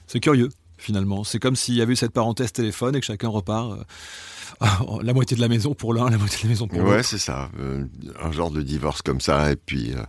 [0.07, 1.23] C'est curieux finalement.
[1.25, 3.73] C'est comme s'il y avait eu cette parenthèse téléphone et que chacun repart
[4.61, 6.97] euh, la moitié de la maison pour l'un, la moitié de la maison pour ouais
[6.97, 7.05] l'autre.
[7.09, 7.85] c'est ça euh,
[8.21, 10.01] un genre de divorce comme ça et puis euh,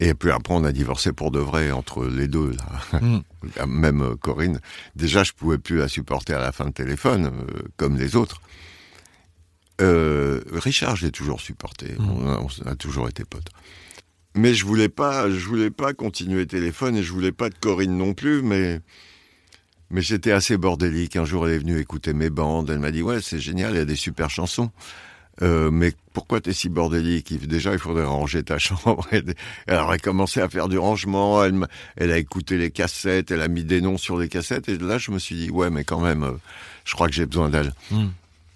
[0.00, 3.20] et puis après on a divorcé pour de vrai entre les deux là Hmm.
[3.66, 4.60] même euh, Corinne,
[4.96, 8.40] déjà je pouvais plus la supporter à la fin de téléphone, euh, comme les autres.
[9.80, 11.94] Euh, Richard, j'ai toujours supporté.
[11.98, 12.10] Mm.
[12.10, 13.48] On, a, on a toujours été potes.
[14.34, 17.96] Mais je voulais pas, je voulais pas continuer téléphone et je voulais pas de Corinne
[17.96, 18.42] non plus.
[18.42, 18.80] Mais
[19.90, 21.16] mais j'étais assez bordélique.
[21.16, 22.70] Un jour, elle est venue écouter mes bandes.
[22.70, 24.70] Elle m'a dit ouais, c'est génial, il y a des super chansons.
[25.42, 27.46] Euh, mais pourquoi t'es si bordélique?
[27.46, 29.06] Déjà, il faudrait ranger ta chambre.
[29.10, 29.34] Elle
[29.66, 31.42] elle aurait commencé à faire du rangement.
[31.44, 33.30] Elle, a écouté les cassettes.
[33.30, 34.68] Elle a mis des noms sur les cassettes.
[34.68, 36.32] Et là, je me suis dit, ouais, mais quand même, euh,
[36.84, 37.72] je crois que j'ai besoin d'elle.
[37.90, 38.08] Hmm.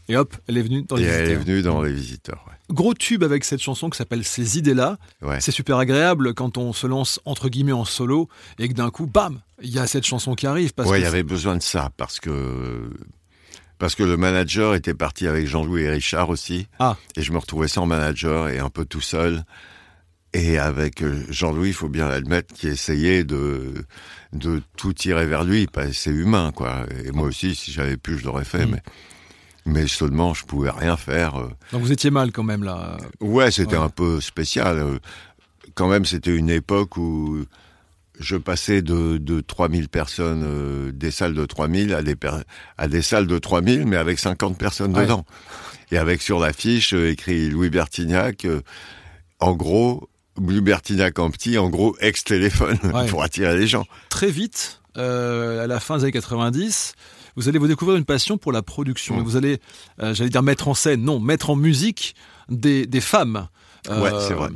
[0.08, 1.24] Et hop, elle est venue dans les et visiteurs.
[1.26, 2.44] elle est venue dans les visiteurs.
[2.46, 2.54] ouais.
[2.70, 4.98] Gros tube avec cette chanson qui s'appelle Ces idées-là.
[5.22, 5.40] Ouais.
[5.40, 9.06] C'est super agréable quand on se lance entre guillemets en solo et que d'un coup,
[9.06, 10.74] bam, il y a cette chanson qui arrive.
[10.74, 12.90] Parce Ouais, il y avait besoin de ça parce que
[13.78, 16.96] parce que le manager était parti avec Jean-Louis et Richard aussi, Ah.
[17.16, 19.44] et je me retrouvais sans manager et un peu tout seul.
[20.32, 23.72] Et avec euh, Jean-Louis, il faut bien l'admettre, qui essayait de
[24.32, 25.68] de tout tirer vers lui.
[25.92, 26.86] C'est humain, quoi.
[27.04, 28.70] Et moi aussi, si j'avais pu, je l'aurais fait, Mm.
[28.72, 28.82] mais
[29.66, 31.36] mais seulement, je pouvais rien faire.
[31.36, 31.48] euh.
[31.72, 32.96] Donc vous étiez mal quand même là.
[33.20, 33.82] Ouais, c'était Ouais.
[33.84, 34.76] un peu spécial.
[34.78, 34.98] euh.
[35.74, 37.44] Quand même, c'était une époque où
[38.20, 42.14] je passais de, de 3000 personnes, euh, des salles de 3000 à des,
[42.78, 45.02] à des salles de 3000, mais avec 50 personnes Ouais.
[45.02, 45.24] dedans.
[45.90, 48.60] Et avec sur l'affiche euh, écrit Louis Bertignac, euh,
[49.40, 50.08] en gros,
[50.40, 53.06] Louis Bertignac en petit, en gros, ex-téléphone, Ouais.
[53.06, 53.84] pour attirer les gens.
[54.10, 56.94] Très vite, à la fin des années 90,
[57.36, 59.16] vous allez vous découvrir une passion pour la production.
[59.18, 59.22] Mm.
[59.24, 59.58] Vous allez,
[59.98, 62.14] j'allais dire mettre en scène, non, mettre en musique
[62.48, 63.48] des, des femmes.
[63.88, 64.48] Ouais, Euh, c'est vrai.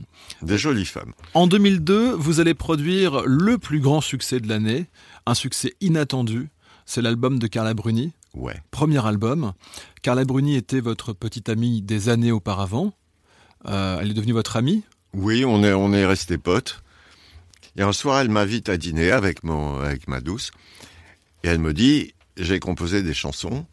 [0.42, 1.12] Des jolies femmes.
[1.34, 4.86] En 2002, vous allez produire le plus grand succès de l'année,
[5.26, 6.48] un succès inattendu.
[6.86, 8.56] C'est l'album de Carla Bruni, Ouais.
[8.70, 9.52] premier album.
[10.02, 12.94] Carla Bruni était votre petite amie des années auparavant.
[13.66, 14.84] Euh, elle est devenue votre amie?
[15.12, 16.82] Oui, on est, on est restés potes.
[17.76, 20.50] Et un soir, elle m'invite à dîner avec, mon, avec ma douce.
[21.44, 23.66] Et elle me dit, j'ai composé des chansons.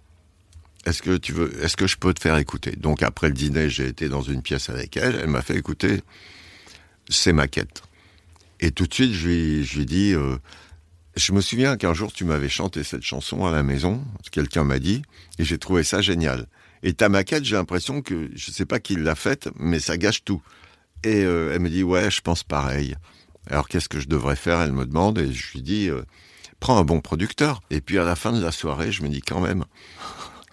[0.86, 2.72] Est-ce que tu veux, est-ce que je peux te faire écouter?
[2.76, 5.20] Donc après le dîner, j'ai été dans une pièce avec elle.
[5.22, 6.02] Elle m'a fait écouter
[7.10, 7.84] ses maquettes.
[8.60, 10.38] Et tout de suite, je lui, je dis, euh,
[11.16, 14.04] je me souviens qu'un jour, tu m'avais chanté cette chanson à la maison.
[14.32, 15.02] Quelqu'un m'a dit,
[15.40, 16.48] et j'ai trouvé ça génial.
[16.84, 20.24] Et ta maquette, j'ai l'impression que, je sais pas qui l'a faite, mais ça gâche
[20.24, 20.42] tout.
[21.04, 22.96] Et euh, elle me dit ouais, je pense pareil.
[23.48, 24.62] Alors qu'est-ce que je devrais faire?
[24.62, 26.04] Elle me demande et je lui dis euh,
[26.60, 27.62] prends un bon producteur.
[27.70, 29.66] Et puis à la fin de la soirée, je me dis quand même,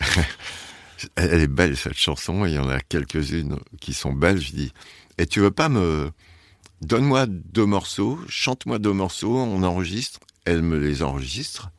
[1.16, 2.44] elle est belle cette chanson.
[2.44, 4.40] et Il y en a quelques-unes qui sont belles.
[4.40, 4.72] Je dis
[5.18, 6.10] et tu veux pas me
[6.80, 10.20] donne-moi deux morceaux, chante-moi deux morceaux, on enregistre.
[10.44, 11.70] Elle me les enregistre.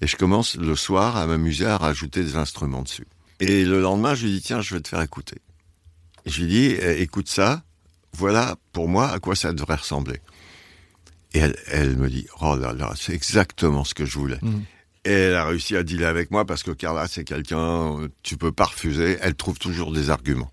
[0.00, 3.06] Et je commence le soir à m'amuser à rajouter des instruments dessus.
[3.40, 5.36] Et le lendemain, je lui dis tiens, je vais te faire écouter.
[6.26, 7.62] Je lui dis, eh, écoute ça,
[8.16, 10.20] voilà pour moi à quoi ça devrait ressembler.
[11.34, 14.38] Et elle, me dit, oh là là, c'est exactement ce que je voulais.
[14.42, 14.64] Mhm.
[15.04, 18.36] Et elle a réussi à dealer avec moi parce que Carla, c'est quelqu'un, euh, tu
[18.36, 19.18] peux pas refuser.
[19.20, 20.52] Elle trouve toujours des arguments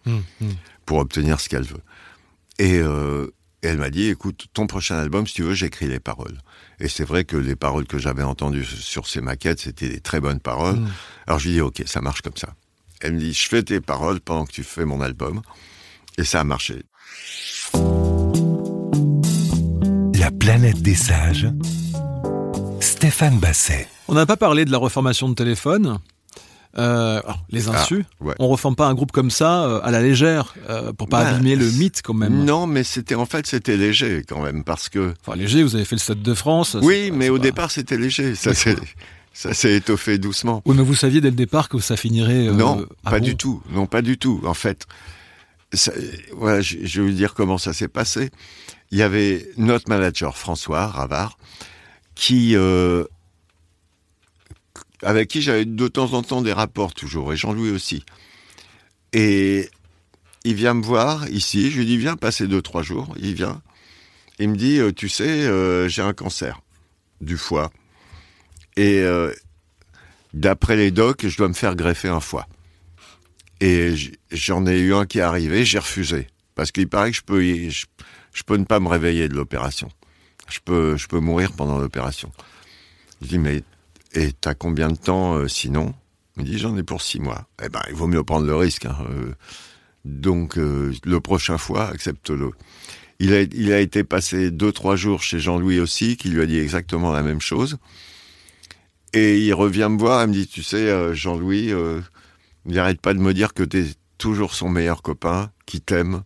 [0.85, 1.81] pour obtenir ce qu'elle veut.
[2.57, 3.27] Et, euh,
[3.61, 6.39] et elle m'a dit, écoute, ton prochain album, si tu veux, j'écris les paroles.
[6.79, 10.19] Et c'est vrai que les paroles que j'avais entendues sur ces maquettes, c'était des très
[10.19, 10.77] bonnes paroles.
[10.77, 10.89] Mm.
[11.27, 12.55] Alors je lui dis, ok, ça marche comme ça.
[13.01, 15.41] Elle me dit, je fais tes paroles pendant que tu fais mon album.
[16.17, 16.83] Et ça a marché.
[20.15, 21.47] La planète des sages.
[22.79, 23.87] Stéphane Basset.
[24.07, 25.99] On n'a pas parlé de la reformation de téléphone.
[26.77, 28.05] Euh, alors, les insus.
[28.21, 28.35] Ah, ouais.
[28.39, 31.29] On reforme pas un groupe comme ça euh, à la légère euh, pour pas Bah,
[31.31, 32.45] abîmer le mythe quand même.
[32.45, 35.83] Non, mais c'était en fait c'était léger quand même parce que Enfin léger, vous avez
[35.85, 36.77] fait le Stade de France.
[36.81, 38.35] oui, pas- mais au pas- départ c'était léger.
[38.35, 38.75] Ça s'est
[39.33, 40.61] ça s'est étoffé doucement.
[40.65, 42.47] Oui, mais vous saviez dès le départ que ça finirait.
[42.49, 43.63] euh, non, ah pas bon du tout.
[43.71, 44.39] Non, pas du tout.
[44.45, 44.85] En fait,
[45.73, 45.91] ça-
[46.37, 48.29] voilà, je, je vais vous dire comment ça s'est passé.
[48.91, 51.37] Il y avait notre manager François Ravard
[52.19, 53.05] qui euh,
[55.01, 58.03] avec qui j'avais de temps en temps des rapports toujours et Jean-Louis aussi.
[59.13, 59.69] Et
[60.43, 61.71] il vient me voir ici.
[61.71, 63.15] Je lui dis viens passer deux trois jours.
[63.17, 63.61] Il vient.
[64.37, 66.61] Il me dit euh, tu sais euh, j'ai un cancer
[67.21, 67.71] du foie
[68.75, 69.03] et
[70.33, 72.47] d'après les docs je dois me faire greffer un foie.
[73.61, 73.93] Et
[74.31, 76.27] j'en ai eu un qui est arrivé, j'ai refusé.
[76.55, 79.89] Parce qu'il paraît que je peux, je peux ne pas me réveiller de l'opération.
[80.49, 82.31] Je peux, je peux mourir pendant l'opération.
[83.21, 83.63] Je dis, mais,
[84.13, 85.93] et t'as combien de temps euh, sinon?
[86.37, 87.47] Il me dit, j'en ai pour six mois.
[87.63, 88.85] Eh ben, il vaut mieux prendre le risque.
[88.85, 89.33] hein, euh.
[90.05, 92.51] donc, euh, le prochain fois, accepte-le.
[93.19, 96.45] Il a, il a été passé deux, trois jours chez Jean-Louis aussi, qui lui a
[96.45, 97.77] dit exactement la même chose.
[99.13, 101.73] Et il revient me voir, il me dit, tu sais, Jean-Louis,
[102.65, 103.85] n'arrête pas de me dire que tu es
[104.17, 106.23] toujours son meilleur copain, qui t'aime.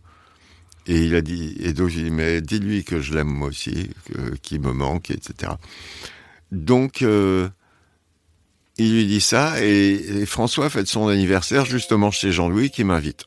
[0.86, 3.90] Et il a dit, et donc j'ai dit, mais dis-lui que je l'aime moi aussi,
[4.42, 5.52] qu'il me manque, etc.
[6.52, 7.48] Donc, euh,
[8.76, 13.24] il lui dit ça, et, François fête son anniversaire justement chez Jean-Louis qui m'invite.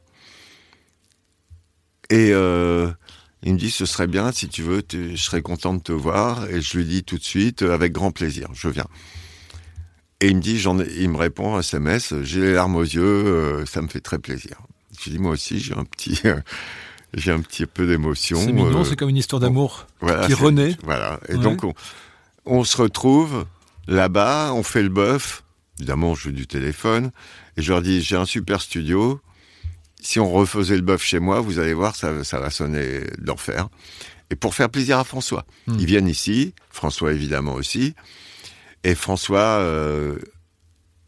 [2.10, 2.90] Et euh,
[3.44, 6.50] il me dit, ce serait bien, si tu veux, je serais content de te voir.
[6.50, 8.88] Et je lui dis tout de suite, avec grand plaisir, je viens.
[10.22, 12.82] Et il me dit, j'en ai, il me répond en SMS, j'ai les larmes aux
[12.82, 14.58] yeux, euh, ça me fait très plaisir.
[15.00, 16.22] Je dis moi aussi, j'ai un petit,
[17.14, 18.40] j'ai un petit peu d'émotion.
[18.40, 19.88] C'est mignon, euh, c'est comme une histoire d'amour.
[20.02, 20.76] voilà, qui renaît.
[20.84, 21.20] Voilà.
[21.30, 21.40] Et Ouais.
[21.40, 21.74] donc on,
[22.46, 23.46] on se retrouve
[23.88, 25.44] là-bas, on fait le bœuf,
[25.80, 27.12] Évidemment, je joue du téléphone.
[27.56, 29.22] Et je leur dis, j'ai un super studio.
[30.02, 33.68] Si on refaisait le bœuf chez moi, vous allez voir, ça, ça va sonner d'enfer.
[34.32, 35.46] Et pour faire plaisir à François.
[35.68, 35.78] Hmm.
[35.80, 37.94] Ils viennent ici, François évidemment aussi.
[38.84, 40.18] Et François, euh,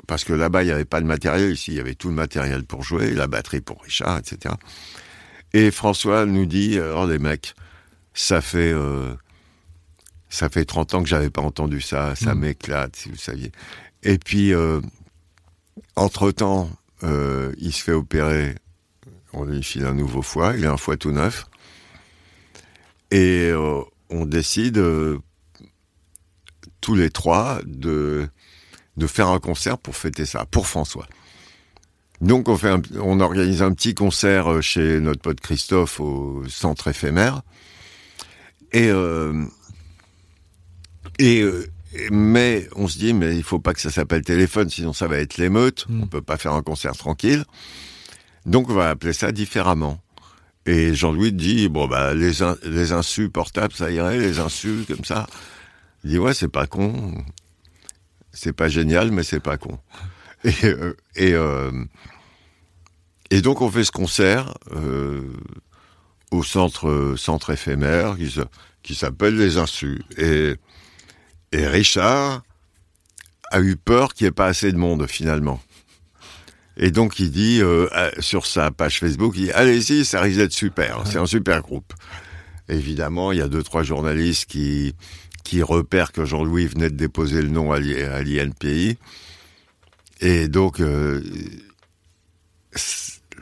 [0.07, 2.13] parce que là-bas, il n'y avait pas de matériel, ici, il y avait tout le
[2.15, 4.53] matériel pour jouer, la batterie pour Richard, etc.
[5.53, 7.55] Et François nous dit, oh les mecs,
[8.13, 8.71] ça fait...
[8.73, 9.13] euh,
[10.31, 12.39] ça fait 30 ans que j'avais pas entendu ça, ça Mm.
[12.39, 13.51] m'éclate, si vous saviez.
[14.03, 14.79] Et puis, euh,
[15.95, 16.69] entre-temps,
[17.03, 18.53] euh, il se fait opérer,
[19.33, 21.45] on lui file un nouveau foie, il a un foie tout neuf.
[23.09, 23.81] Et euh,
[24.12, 25.17] on décide, euh,
[26.79, 28.29] tous les trois, de,
[28.97, 31.07] de faire un concert pour fêter ça, pour François.
[32.21, 36.43] Donc on, fait un- on organise un petit concert euh, chez notre pote Christophe au
[36.49, 37.41] centre éphémère.
[38.73, 39.45] Et, euh,
[41.17, 41.67] et, euh,
[42.12, 45.17] mais on se dit, mais il faut pas que ça s'appelle téléphone, sinon ça va
[45.17, 45.86] être l'émeute.
[45.89, 46.03] Mm.
[46.03, 47.45] On peut pas faire un concert tranquille.
[48.45, 49.99] Donc on va appeler ça différemment.
[50.65, 55.05] Et Jean-Louis dit, bon bah les, in- les insus portables, ça irait, les insus comme
[55.05, 55.25] ça.
[56.03, 57.13] Il dit, ouais, c'est pas con.
[58.32, 59.79] C'est pas génial, mais c'est pas con.
[60.43, 61.71] Et, euh, et, euh,
[63.30, 65.21] et donc on fait ce concert euh,
[66.32, 68.15] au centre, centre éphémère
[68.84, 70.02] qui, s'appelle Les Insus.
[70.17, 70.56] Et,
[71.52, 72.43] et Richard
[73.52, 75.62] a eu peur qu'il n'y ait pas assez de monde finalement.
[76.78, 77.88] Et donc il dit euh,
[78.19, 81.93] sur sa page Facebook, il dit allez-y, ça risque d'être super, c'est un super groupe.
[82.69, 84.95] Évidemment, il y a deux trois journalistes qui
[85.43, 88.97] qui repèrent que Jean-Louis venait de déposer le nom à l'INPI.
[90.21, 91.21] Et donc euh,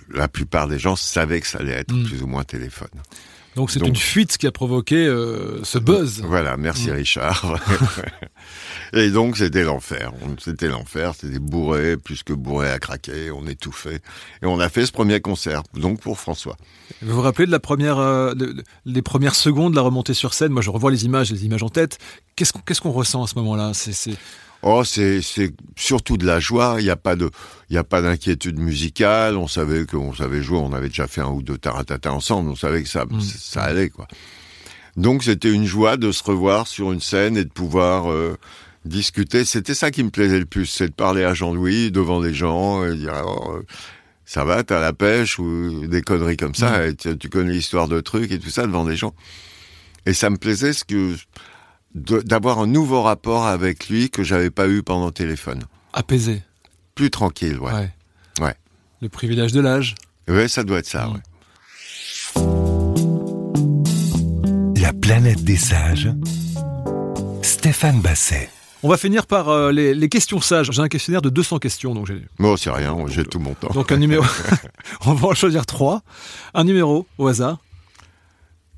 [0.10, 2.06] la plupart des gens savaient que ça allait être Mm.
[2.06, 2.88] plus ou moins téléphone.
[3.56, 6.22] Donc c'est une fuite qui a provoqué euh, ce buzz.
[6.24, 6.94] Voilà, merci Mm.
[6.94, 7.60] Richard.
[8.94, 10.14] Et donc c'était l'enfer.
[10.40, 14.00] C'était l'enfer, c'était bourré, plus que bourré à craquer, on étouffait.
[14.44, 16.56] Et on a fait ce premier concert, donc pour François.
[17.02, 20.14] Vous vous rappelez de la première, euh, de- de- les premières secondes de la remontée
[20.14, 20.52] sur scène?
[20.52, 21.98] Moi, je revois les images, les images en tête.
[22.36, 23.72] Qu'est-ce qu'on ressent à ce moment-là?
[24.64, 25.22] Oh, c'est
[25.76, 26.78] surtout de la joie.
[26.80, 27.30] Il n'y a pas de,
[27.70, 29.38] il y a pas d'inquiétude musicale.
[29.38, 30.58] On savait qu'on savait jouer.
[30.58, 32.50] On avait déjà fait un ou deux taratata ensemble.
[32.50, 33.22] On savait que ça, Mm.
[33.22, 34.08] ça allait quoi.
[34.96, 38.36] Donc c'était une joie de se revoir sur une scène et de pouvoir euh,
[38.84, 39.46] discuter.
[39.46, 42.84] C'était ça qui me plaisait le plus, c'est de parler à Jean-Louis devant des gens
[42.84, 43.64] et dire euh,
[44.26, 45.38] ça va, t'as la pêche?
[45.38, 46.88] Ou des conneries comme ça?
[46.88, 49.14] Et tu, connais l'histoire de trucs et tout ça devant des gens.
[50.08, 51.16] Et ça me plaisait ce que
[51.98, 55.64] d'avoir un nouveau rapport avec lui que j'avais pas eu pendant le téléphone.
[55.94, 56.42] apaisé.
[56.96, 57.72] Plus tranquille, ouais.
[57.74, 57.92] Ouais.
[58.40, 58.56] Ouais.
[59.02, 59.96] Le privilège de l'âge.
[60.28, 61.14] Ouais, ça doit être ça, Mm.
[61.14, 61.22] ouais.
[64.82, 66.10] La planète des sages.
[67.42, 68.50] Stéphane Basset.
[68.84, 70.72] On va finir par euh, les, les questions sages.
[70.72, 73.70] J'ai un questionnaire de 200 questions, donc j'ai Bon, c'est rien, j'ai tout mon temps.
[73.74, 74.24] donc un numéro.
[75.06, 76.02] On va en choisir trois.
[76.54, 77.58] Un numéro au hasard.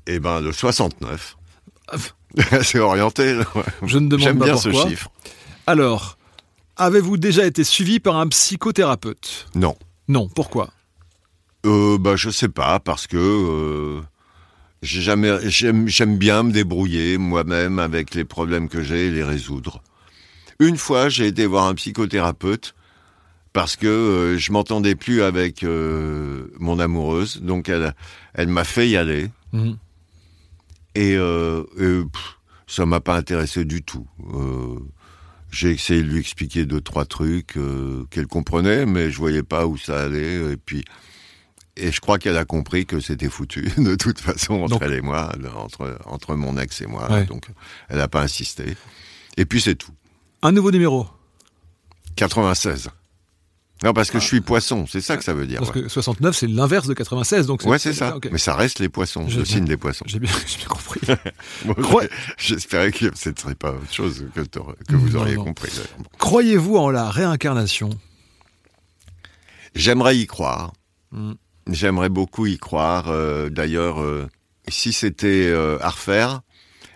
[0.06, 1.36] Eh ben, le 69.
[2.62, 3.62] c'est orienté, là, ouais.
[3.86, 4.82] Je ne demande J'aime pas bien pourquoi.
[4.84, 5.10] ce chiffre.
[5.66, 6.18] Alors,
[6.76, 9.46] avez-vous déjà été suivi par un psychothérapeute?
[9.54, 9.76] Non.
[10.08, 10.28] Non.
[10.28, 10.70] Pourquoi?
[11.66, 14.00] Euh, bah, je sais pas, parce que euh,
[14.82, 19.24] j'ai jamais, j'aime, j'aime bien me débrouiller moi-même avec les problèmes que j'ai et les
[19.24, 19.82] résoudre.
[20.58, 22.74] Une fois, j'ai été voir un psychothérapeute
[23.52, 27.94] parce que euh, je m'entendais plus avec euh, mon amoureuse, donc elle,
[28.34, 29.76] elle m'a fait y aller Mhm.
[31.00, 34.06] Et, euh, et, pff, ça m'a pas intéressé du tout.
[34.34, 34.78] Euh,
[35.50, 39.66] j'ai essayé de lui expliquer deux trois trucs euh, qu'elle comprenait, mais je voyais pas
[39.66, 40.52] où ça allait.
[40.52, 40.84] Et puis,
[41.76, 44.92] et je crois qu'elle a compris que c'était foutu de toute façon entre Donc- elle
[44.92, 47.10] et moi, entre entre mon ex et moi.
[47.10, 47.24] Ouais.
[47.24, 47.46] Donc,
[47.88, 48.76] elle n'a pas insisté.
[49.36, 49.92] Et puis c'est tout.
[50.42, 51.06] Un nouveau numéro.
[52.16, 52.90] 96.
[53.82, 55.58] Non, parce que je suis poisson, c'est ça que ça veut dire.
[55.60, 55.82] Parce ouais.
[55.84, 57.46] que 69, c'est l'inverse de 96.
[57.46, 58.14] Donc Ouais, c'est ça.
[58.30, 60.04] Mais ça reste les poissons, le signe des poissons.
[60.06, 60.30] J'ai bien,
[60.68, 61.00] compris.
[62.38, 65.44] J'espérais que ce ne serait pas autre chose que, que vous auriez non.
[65.44, 65.70] compris.
[65.98, 66.04] Bon.
[66.18, 67.90] Croyez-vous en la réincarnation?
[69.74, 70.72] J'aimerais y croire.
[71.12, 71.32] Mm.
[71.68, 73.06] J'aimerais beaucoup y croire.
[73.08, 74.28] euh, D'ailleurs, euh,
[74.68, 76.40] si c'était euh, à refaire,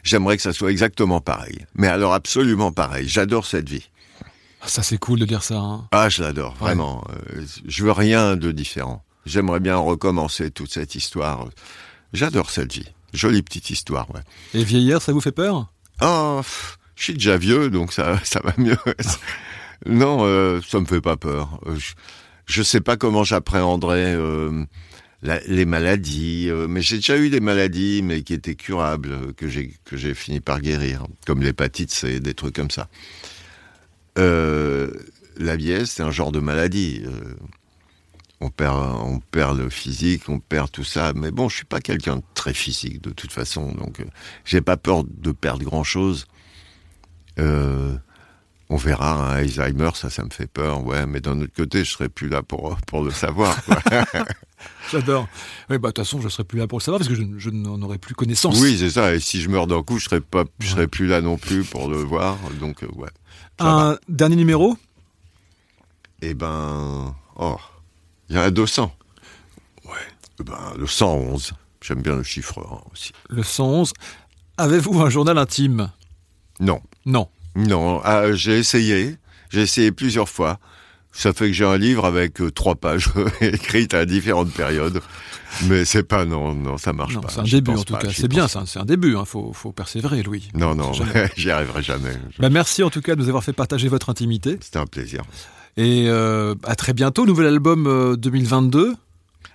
[0.02, 1.64] j'aimerais que ça soit exactement pareil.
[1.74, 3.08] Mais alors absolument pareil.
[3.08, 3.88] J'adore cette vie.
[4.64, 5.58] Ah, Ça, c'est cool de dire ça.
[5.58, 5.88] hein.
[5.92, 7.04] Ah, je l'adore, vraiment.
[7.36, 9.04] Euh, je veux rien de différent.
[9.26, 11.48] J'aimerais bien recommencer toute cette histoire.
[12.12, 12.88] J'adore cette vie.
[13.12, 14.20] Jolie petite histoire, ouais.
[14.54, 15.70] Et vieillir, ça vous fait peur?
[16.02, 18.76] Oh, pff, je suis déjà vieux, donc ça, ça va mieux.
[19.86, 21.60] non, euh, ça me fait pas peur.
[21.66, 21.92] Euh, Je,
[22.46, 24.64] je sais pas comment j'appréhenderais euh,
[25.22, 29.74] les maladies, euh, mais j'ai déjà eu des maladies, mais qui étaient curables, que j'ai
[29.84, 32.88] que j'ai fini par guérir, comme l'hépatite C, des trucs comme ça.
[34.18, 34.90] Euh,
[35.36, 37.02] la vieillesse, c'est un genre de maladie.
[37.04, 37.34] Euh,
[38.40, 41.12] on perd, on perd le physique, on perd tout ça.
[41.14, 44.04] Mais bon, je suis pas quelqu'un de très physique de toute façon, donc euh,
[44.44, 46.26] j'ai pas peur de perdre grand chose.
[47.38, 47.96] Euh,
[48.68, 51.90] on verra, hein, Alzheimer, ça, ça me fait peur, ouais, mais d'un autre côté, je
[51.90, 53.56] serai plus là pour, pour le savoir.
[54.90, 55.28] J'adore.
[55.70, 57.50] Oui, bah, de toute façon, je serai plus là pour le savoir parce que je,
[57.50, 58.60] n'en aurai plus connaissance.
[58.60, 59.14] Oui, c'est ça.
[59.14, 61.64] Et si je meurs d'un coup, je serai pas, je serai plus là non plus
[61.64, 62.38] pour le voir.
[62.60, 63.08] Donc, euh, ouais.
[63.58, 64.76] Un dernier numéro?
[66.22, 67.56] Eh ben, oh,
[68.28, 68.94] il y en a 200.
[69.84, 69.92] Ouais.
[70.40, 71.52] Eh ben, le 111.
[71.80, 72.58] J'aime bien le chiffre
[72.92, 73.12] aussi.
[73.28, 73.92] Le 111.
[74.56, 75.90] Avez-vous un journal intime?
[76.60, 76.80] Non.
[77.04, 77.28] Non.
[77.56, 79.16] Non, ah, j'ai essayé.
[79.50, 80.58] J'ai essayé plusieurs fois.
[81.14, 83.08] Ça fait que j'ai un livre avec euh, trois pages
[83.40, 85.00] écrites à différentes périodes.
[85.66, 87.28] Mais c'est pas, non, non, ça marche pas.
[87.28, 88.08] C'est un début en tout cas.
[88.12, 89.12] C'est bien, c'est un début.
[89.12, 89.24] Il hein.
[89.24, 90.48] faut, faut, persévérer, Louis.
[90.54, 90.90] Non, non,
[91.36, 92.12] j'y arriverai jamais.
[92.40, 94.58] Bah, merci en tout cas de nous avoir fait partager votre intimité.
[94.60, 95.22] C'était un plaisir.
[95.76, 97.26] Et euh, à très bientôt.
[97.26, 98.78] Nouvel album 2022.
[98.78, 98.94] Euh,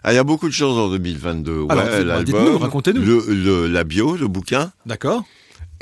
[0.04, 1.62] ah, il y a beaucoup de choses en 2022.
[1.62, 3.68] ouais, l'album, racontez-nous.
[3.68, 4.72] la bio, le bouquin.
[4.86, 5.24] D'accord.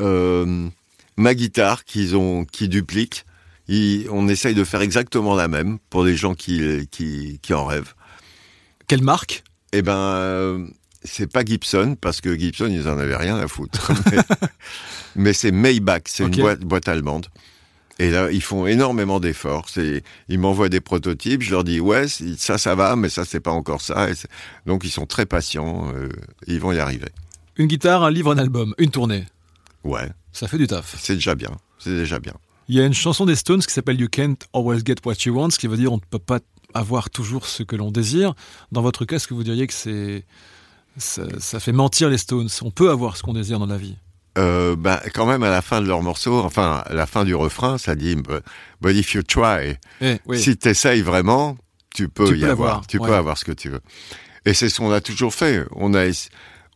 [0.01, 0.67] Euh,
[1.17, 3.25] ma guitare qu'ils ont, qui duplique.
[3.69, 7.93] On essaye de faire exactement la même pour les gens qui, qui, qui en rêvent.
[8.87, 9.43] Quelle marque?
[9.73, 10.67] Eh ben, euh,
[11.03, 13.91] c'est pas Gibson parce que Gibson ils en avaient rien à foutre.
[15.15, 17.27] mais, c'est Maybach, c'est une boîte, boîte allemande.
[17.99, 19.67] Et là, ils font énormément d'efforts.
[20.29, 23.51] ils m'envoient des prototypes, je leur dis ouais, ça, ça va, mais ça, c'est pas
[23.51, 24.07] encore ça.
[24.65, 25.91] donc, ils sont très patients.
[25.95, 26.09] Euh,
[26.45, 27.09] ils vont y arriver.
[27.55, 29.25] Une guitare, un livre, un album, une tournée.
[29.83, 30.09] Ouais.
[30.31, 30.95] Ça fait du taf.
[30.99, 31.49] C'est déjà bien.
[31.79, 32.33] C'est déjà bien.
[32.69, 35.33] Il y a une chanson des Stones qui s'appelle You Can't Always Get What You
[35.33, 36.39] Want, ce qui veut dire on ne peut pas
[36.73, 38.33] avoir toujours ce que l'on désire.
[38.71, 40.25] Dans votre cas, est-ce que vous diriez que c'est
[40.97, 42.49] ça, fait mentir les Stones?
[42.61, 43.95] On peut avoir ce qu'on désire dans la vie.
[44.37, 47.33] Euh, bah, quand même à la fin de leur morceau, enfin à la fin du
[47.33, 48.15] refrain, ça dit
[48.81, 51.57] But if you try, eh, si tu essayes vraiment,
[51.95, 53.81] tu peux y avoir, tu peux avoir ce que tu veux.
[54.45, 55.65] Et c'est ce qu'on a toujours fait.
[55.71, 56.05] On a,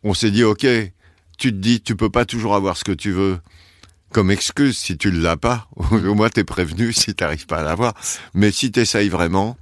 [0.03, 0.65] on s'est dit ok,
[1.37, 3.39] tu te dis, tu peux pas toujours avoir ce que tu veux
[4.11, 5.67] comme excuse si tu l'as pas.
[5.91, 7.93] Au moins, t'es prévenu si t'arrives pas à l'avoir.
[8.33, 9.57] Mais si t'essayes vraiment,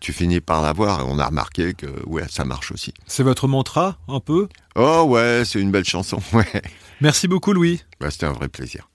[0.00, 1.00] tu finis par l'avoir.
[1.00, 2.92] Et on a remarqué que, ouais, ça marche aussi.
[3.06, 4.48] C'est votre mantra, un peu?
[4.76, 6.62] Oh, ouais, c'est une belle chanson, ouais.
[7.00, 7.82] Merci beaucoup, Louis.
[8.00, 8.88] Bah, c'était un vrai plaisir.